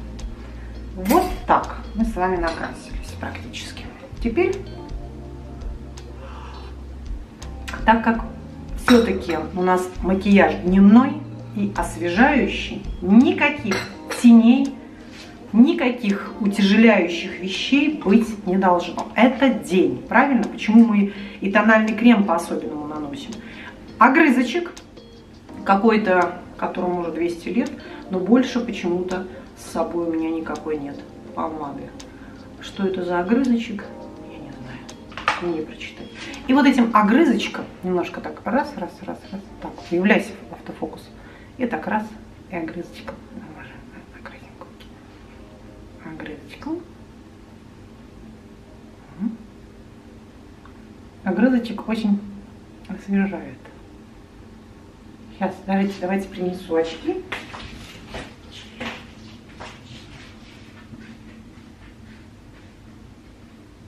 Вот 0.95 1.25
так 1.45 1.75
мы 1.93 2.05
с 2.05 2.15
вами 2.15 2.37
накрасились 2.37 3.11
практически. 3.19 3.85
Теперь, 4.23 4.55
так 7.85 8.01
как 8.01 8.23
все-таки 8.85 9.37
у 9.55 9.61
нас 9.61 9.85
макияж 10.01 10.55
дневной 10.63 11.21
и 11.57 11.73
освежающий. 11.75 12.81
Никаких 13.01 13.75
теней, 14.21 14.73
никаких 15.51 16.31
утяжеляющих 16.39 17.41
вещей 17.41 18.01
быть 18.03 18.45
не 18.45 18.55
должно. 18.55 19.07
Это 19.15 19.49
день, 19.49 20.01
правильно? 20.07 20.43
Почему 20.43 20.85
мы 20.85 21.13
и 21.41 21.51
тональный 21.51 21.93
крем 21.93 22.23
по-особенному 22.23 22.87
наносим? 22.87 23.31
Огрызочек 23.97 24.71
какой-то, 25.65 26.39
которому 26.57 27.01
уже 27.01 27.11
200 27.11 27.49
лет, 27.49 27.71
но 28.11 28.19
больше 28.19 28.59
почему-то 28.61 29.27
с 29.65 29.71
собой 29.71 30.07
у 30.07 30.13
меня 30.13 30.29
никакой 30.29 30.77
нет 30.77 30.97
помады. 31.33 31.83
Что 32.61 32.87
это 32.87 33.03
за 33.03 33.19
огрызочек? 33.19 33.83
Я 34.31 34.37
не 34.37 34.51
знаю. 34.51 35.55
Не 35.55 35.61
прочитать. 35.61 36.07
И 36.47 36.53
вот 36.53 36.65
этим 36.65 36.91
огрызочком 36.93 37.65
немножко 37.83 38.21
так 38.21 38.41
раз, 38.45 38.71
раз, 38.77 38.91
раз, 39.01 39.19
раз, 39.31 39.41
так, 39.61 39.71
появляйся 39.89 40.31
в 40.49 40.53
автофокус. 40.53 41.09
И 41.57 41.65
так 41.65 41.85
раз, 41.87 42.05
и 42.51 42.55
огрызочком. 42.55 43.15
Огрызочком. 46.05 46.81
Огрызочек 51.23 51.89
очень 51.89 52.19
освежает. 52.87 53.57
Сейчас, 55.33 55.55
давайте, 55.65 55.93
давайте 55.99 56.29
принесу 56.29 56.75
очки. 56.75 57.23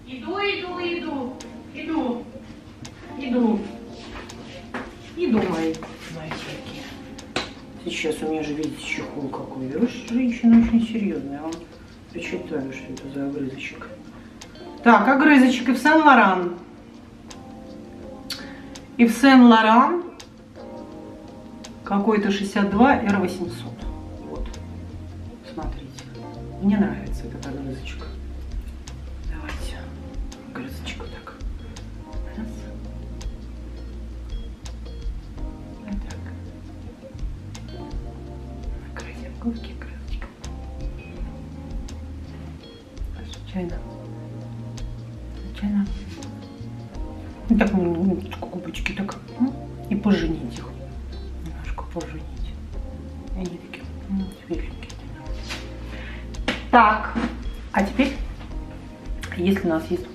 Иду, 0.08 0.38
иду, 0.40 0.80
иду, 0.80 1.34
иду, 1.76 2.26
иду, 3.20 3.60
иду, 5.16 5.38
мои 5.50 5.74
зайчики. 6.14 6.82
Сейчас 7.86 8.22
у 8.24 8.30
меня 8.30 8.42
же, 8.42 8.54
видите, 8.54 8.84
чехол 8.84 9.30
какой. 9.30 9.68
Я 9.68 9.80
женщина 10.10 10.68
очень 11.18 11.24
серьезная. 11.24 11.38
Я 11.38 11.42
вам 11.42 11.52
почитаю, 12.14 12.74
что 12.74 12.94
это 12.94 13.14
за 13.14 13.28
огрызочек. 13.28 13.90
Так, 14.84 15.08
огрызочек 15.08 15.70
в 15.70 15.78
Сен-Лоран. 15.78 16.56
И 18.98 19.06
в 19.06 19.12
Сен-Лоран 19.12 20.04
какой-то 21.84 22.32
62 22.32 23.04
R800. 23.04 23.52
Вот, 24.30 24.48
смотрите. 25.54 26.04
Мне 26.62 26.78
нравится 26.78 27.07
Так, 47.50 47.74
губочки 48.40 48.92
так. 48.94 49.18
И 49.90 49.96
поженить 49.96 50.58
их 50.58 50.72
поженить. 52.00 52.24
И 53.36 53.40
они 53.40 53.58
такие, 53.58 53.84
ну, 54.10 54.26
светленькие. 54.46 54.92
Так, 56.72 57.14
а 57.72 57.84
теперь, 57.84 58.14
если 59.38 59.68
у 59.68 59.70
нас 59.70 59.84
есть 59.90 60.06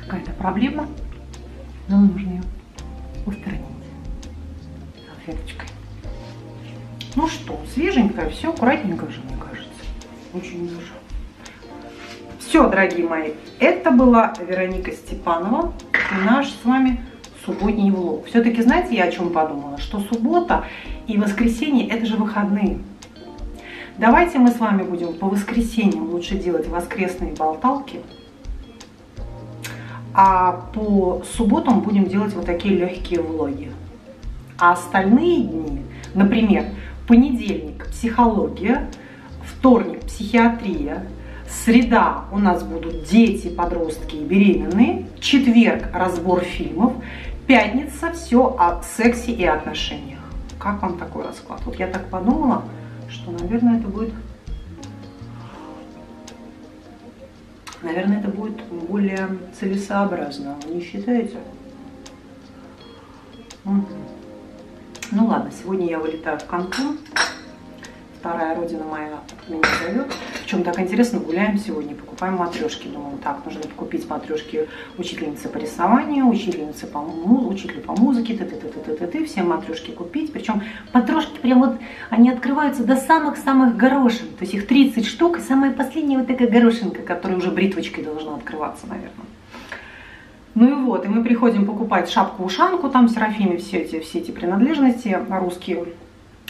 какая-то 0.00 0.30
проблема, 0.32 0.88
нам 1.88 2.08
нужно 2.08 2.28
ее 2.28 2.42
устранить 3.26 3.64
салфеточкой. 5.06 5.68
Ну 7.16 7.26
что, 7.26 7.60
свеженькое, 7.74 8.30
все 8.30 8.50
аккуратненько 8.50 9.10
же, 9.10 9.20
мне 9.22 9.36
кажется. 9.36 9.82
Очень 10.34 10.68
даже. 10.68 10.92
Все, 12.58 12.68
дорогие 12.68 13.06
мои, 13.06 13.34
это 13.60 13.92
была 13.92 14.34
Вероника 14.44 14.90
Степанова 14.90 15.74
и 15.92 16.26
наш 16.26 16.48
с 16.48 16.64
вами 16.64 17.00
субботний 17.44 17.92
влог. 17.92 18.26
Все-таки 18.26 18.62
знаете, 18.62 18.96
я 18.96 19.04
о 19.04 19.12
чем 19.12 19.30
подумала? 19.30 19.78
Что 19.78 20.00
суббота 20.00 20.64
и 21.06 21.18
воскресенье– 21.18 21.86
это 21.88 22.04
же 22.04 22.16
выходные. 22.16 22.80
Давайте 23.96 24.40
мы 24.40 24.50
с 24.50 24.58
вами 24.58 24.82
будем 24.82 25.14
по 25.14 25.28
воскресеньям 25.28 26.10
лучше 26.10 26.36
делать 26.36 26.66
воскресные 26.66 27.32
болталки, 27.32 28.00
а 30.12 30.64
по 30.74 31.22
субботам 31.36 31.82
будем 31.82 32.06
делать 32.06 32.34
вот 32.34 32.44
такие 32.44 32.74
легкие 32.74 33.22
влоги. 33.22 33.70
А 34.58 34.72
остальные 34.72 35.42
дни, 35.42 35.82
например, 36.12 36.64
понедельник– 37.06 37.86
психология, 37.92 38.90
вторник– 39.44 40.00
психиатрия, 40.06 41.06
среда 41.48 42.24
у 42.32 42.38
нас 42.38 42.62
будут 42.62 43.04
дети, 43.04 43.48
подростки 43.48 44.16
и 44.16 44.24
беременные, 44.24 45.06
четверг– 45.20 45.88
разбор 45.94 46.40
фильмов, 46.40 46.92
пятница– 47.46 48.12
все 48.14 48.56
о 48.58 48.82
сексе 48.82 49.32
и 49.32 49.44
отношениях. 49.44 50.20
Как 50.58 50.82
вам 50.82 50.98
такой 50.98 51.24
расклад? 51.24 51.60
Вот 51.64 51.76
я 51.76 51.86
так 51.86 52.08
подумала, 52.08 52.64
что, 53.08 53.30
наверное, 53.30 53.78
это 53.78 53.88
будет... 53.88 54.12
Наверное, 57.80 58.18
это 58.18 58.28
будет 58.28 58.60
более 58.64 59.28
целесообразно. 59.58 60.56
Вы 60.66 60.74
не 60.74 60.80
считаете? 60.82 61.38
Ну 63.64 65.26
ладно, 65.26 65.50
сегодня 65.50 65.88
я 65.88 65.98
вылетаю 65.98 66.38
в 66.38 66.44
Канкун 66.46 66.98
вторая 68.28 68.54
родина 68.54 68.84
моя 68.84 69.20
меня 69.48 69.62
зовет. 69.82 70.06
Причем 70.42 70.62
так 70.62 70.78
интересно, 70.78 71.18
гуляем 71.18 71.56
сегодня, 71.56 71.94
покупаем 71.94 72.34
матрешки. 72.34 72.86
Думаю, 72.86 73.16
так, 73.24 73.42
нужно 73.46 73.62
купить 73.74 74.08
матрешки 74.08 74.68
учительницы 74.98 75.48
по 75.48 75.56
рисованию, 75.56 76.28
учительницы 76.28 76.86
по, 76.86 76.98
учителю 76.98 77.80
по 77.80 77.98
музыке, 77.98 78.36
т 78.36 78.44
т 78.44 78.56
т 78.56 78.68
т 78.68 78.80
т 78.80 78.96
т 78.96 79.06
т 79.06 79.24
все 79.24 79.42
матрешки 79.42 79.92
купить. 79.92 80.30
Причем 80.30 80.62
матрешки 80.92 81.38
прям 81.38 81.60
вот, 81.60 81.78
они 82.10 82.30
открываются 82.30 82.84
до 82.84 82.96
самых-самых 82.96 83.78
горошин. 83.78 84.28
То 84.38 84.42
есть 84.42 84.52
их 84.52 84.66
30 84.66 85.06
штук, 85.06 85.38
и 85.38 85.40
самая 85.40 85.72
последняя 85.72 86.18
вот 86.18 86.26
такая 86.26 86.50
горошинка, 86.50 87.00
которая 87.00 87.38
уже 87.38 87.50
бритвочкой 87.50 88.04
должна 88.04 88.34
открываться, 88.34 88.86
наверное. 88.86 89.26
Ну 90.54 90.68
и 90.68 90.84
вот, 90.84 91.06
и 91.06 91.08
мы 91.08 91.24
приходим 91.24 91.64
покупать 91.64 92.10
шапку-ушанку, 92.10 92.90
там 92.90 93.08
Серафиме 93.08 93.56
все 93.56 93.78
эти, 93.78 94.00
все 94.00 94.18
эти 94.18 94.32
принадлежности 94.32 95.18
русские 95.30 95.86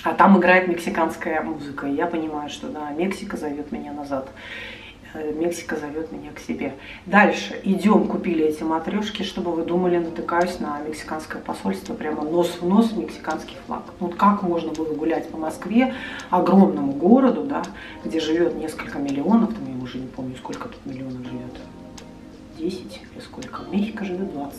а 0.05 0.15
там 0.15 0.39
играет 0.39 0.69
мексиканская 0.69 1.43
музыка. 1.43 1.87
И 1.87 1.95
я 1.95 2.07
понимаю, 2.07 2.49
что 2.49 2.69
да, 2.69 2.91
Мексика 2.91 3.37
зовет 3.37 3.73
меня 3.73 3.93
назад. 3.93 4.29
Э, 5.15 5.33
Мексика 5.33 5.77
зовет 5.77 6.13
меня 6.13 6.31
к 6.33 6.39
себе. 6.39 6.75
Дальше 7.07 7.59
идем, 7.65 8.07
купили 8.07 8.45
эти 8.45 8.63
матрешки, 8.63 9.23
чтобы 9.23 9.53
вы 9.53 9.65
думали, 9.65 9.99
натыкаюсь 9.99 10.61
на 10.61 10.81
мексиканское 10.81 11.41
посольство, 11.41 11.95
прямо 11.95 12.23
нос 12.23 12.59
в 12.61 12.69
нос 12.69 12.93
мексиканский 12.93 13.57
флаг. 13.67 13.83
Ну, 14.01 14.09
вот 14.09 14.17
как 14.17 14.43
можно 14.43 14.73
было 14.73 14.93
гулять 14.95 15.29
по 15.31 15.39
Москве, 15.39 15.95
огромному 16.31 16.93
городу, 16.93 17.45
да, 17.45 17.63
где 18.05 18.21
живет 18.21 18.55
несколько 18.57 18.99
миллионов, 18.99 19.55
там 19.55 19.77
я 19.77 19.83
уже 19.83 19.99
не 19.99 20.07
помню, 20.07 20.37
сколько 20.37 20.69
тут 20.69 20.85
миллионов 20.85 21.25
живет, 21.25 21.57
10 22.59 23.01
или 23.13 23.21
сколько, 23.21 23.63
в 23.63 23.73
Мехико 23.73 24.05
живет 24.05 24.33
20. 24.33 24.59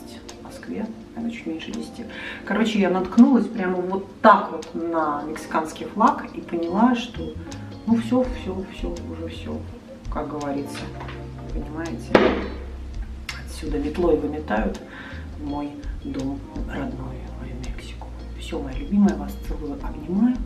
Москве, 0.50 0.84
она 1.16 1.30
чуть 1.30 1.46
меньше 1.46 1.70
10. 1.70 1.90
Короче, 2.44 2.80
я 2.80 2.90
наткнулась 2.90 3.46
прямо 3.46 3.76
вот 3.76 4.06
так 4.20 4.50
вот 4.50 4.68
на 4.74 5.22
мексиканский 5.22 5.86
флаг 5.86 6.26
и 6.34 6.40
поняла, 6.40 6.96
что 6.96 7.34
ну 7.86 7.96
все, 7.96 8.24
все, 8.40 8.64
все, 8.74 8.88
уже 8.88 9.28
все, 9.28 9.56
как 10.12 10.28
говорится, 10.28 10.80
понимаете, 11.54 12.12
отсюда 13.46 13.78
метлой 13.78 14.16
выметают 14.16 14.80
мой 15.40 15.70
дом 16.02 16.40
родной, 16.68 17.16
мою 17.40 17.54
Мексику. 17.64 18.08
Все, 18.40 18.60
моя 18.60 18.76
любимая, 18.76 19.16
вас 19.16 19.32
целую, 19.46 19.74
обнимаю 19.74 20.36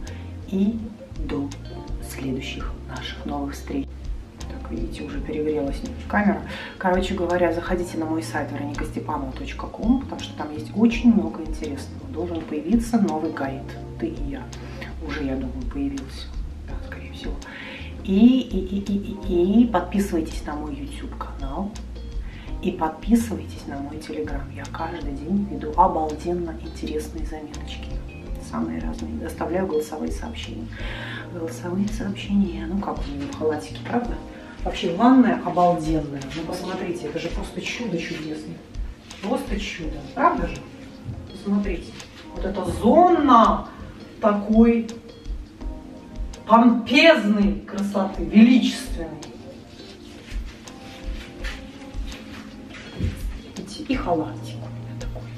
и 0.49 0.79
до 1.19 1.49
следующих 2.11 2.71
наших 2.95 3.25
новых 3.25 3.55
встреч 3.55 3.87
видите, 4.71 5.03
уже 5.03 5.21
перегрелась 5.21 5.81
камера. 6.09 6.43
Короче 6.79 7.15
говоря, 7.15 7.53
заходите 7.53 7.99
на 7.99 8.07
мой 8.07 8.23
сайт 8.23 8.51
veronikastепанова.com, 8.53 10.01
потому 10.01 10.21
что 10.21 10.37
там 10.37 10.53
есть 10.53 10.71
очень 10.77 11.13
много 11.13 11.43
интересного. 11.43 12.09
Должен 12.13 12.41
появиться 12.43 12.99
новый 12.99 13.33
гайд 13.33 13.63
«Ты 13.99 14.09
и 14.09 14.31
я». 14.31 14.43
Уже, 15.07 15.25
я 15.25 15.35
думаю, 15.35 15.63
появился, 15.73 16.29
да, 16.69 16.75
скорее 16.87 17.13
всего. 17.13 17.35
И, 18.05 18.41
и, 18.41 18.59
и, 18.59 18.79
и, 18.81 19.19
и, 19.29 19.63
и 19.63 19.67
подписывайтесь 19.67 20.45
на 20.47 20.55
мой 20.55 20.75
YouTube 20.75 21.17
канал. 21.17 21.71
И 22.63 22.71
подписывайтесь 22.71 23.67
на 23.67 23.79
мой 23.79 23.99
телеграм. 23.99 24.51
Я 24.55 24.65
каждый 24.65 25.13
день 25.13 25.47
веду 25.51 25.73
обалденно 25.77 26.57
интересные 26.63 27.27
заметочки. 27.27 27.89
Самые 28.51 28.81
разные. 28.81 29.15
Доставляю 29.17 29.67
голосовые 29.67 30.13
сообщения. 30.13 30.67
Голосовые 31.33 31.89
сообщения. 31.89 32.67
Ну 32.67 32.79
как 32.79 32.99
у 32.99 33.11
меня 33.11 33.27
в 33.31 33.39
халатике, 33.39 33.79
правда? 33.87 34.15
Вообще 34.65 34.97
ванная 34.97 35.43
обалденная. 35.45 36.23
Ну 36.35 36.43
посмотрите, 36.43 37.09
это 37.09 37.19
же 37.19 37.29
просто 37.29 37.61
чудо 37.61 37.99
чудесное. 37.99 38.57
Просто 39.23 39.61
чудо. 39.61 39.97
Правда 40.15 40.47
же? 40.47 40.57
Посмотрите. 41.31 41.93
Вот 42.35 42.45
эта 42.47 42.65
зона 42.65 43.69
такой 44.23 44.89
помпезной 46.47 47.61
красоты, 47.61 48.25
величественной. 48.25 49.09
И 53.87 53.95
халатик 53.97 54.55
у 54.55 54.69
меня 54.81 54.99
такой. 54.99 55.29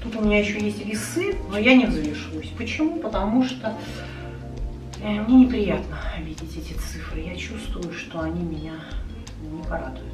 Тут 0.00 0.14
у 0.16 0.24
меня 0.24 0.38
еще 0.38 0.60
есть 0.60 0.86
весы, 0.86 1.34
но 1.50 1.58
я 1.58 1.74
не 1.74 1.86
взвешиваюсь. 1.86 2.52
Почему? 2.56 3.00
Потому 3.00 3.42
что 3.42 3.76
мне 5.00 5.44
неприятно 5.44 5.98
видеть 6.20 6.56
эти 6.56 6.72
цифры. 6.74 7.20
Я 7.20 7.36
чувствую, 7.36 7.92
что 7.92 8.20
они 8.20 8.42
меня 8.42 8.74
не 9.40 9.62
порадуют. 9.62 10.12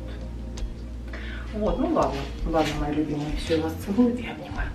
Вот, 1.54 1.78
ну 1.78 1.92
ладно, 1.92 2.20
ладно, 2.46 2.72
мои 2.80 2.94
любимые, 2.94 3.36
все, 3.36 3.56
я 3.56 3.62
вас 3.62 3.74
целую 3.84 4.16
и 4.16 4.26
обнимаю. 4.26 4.70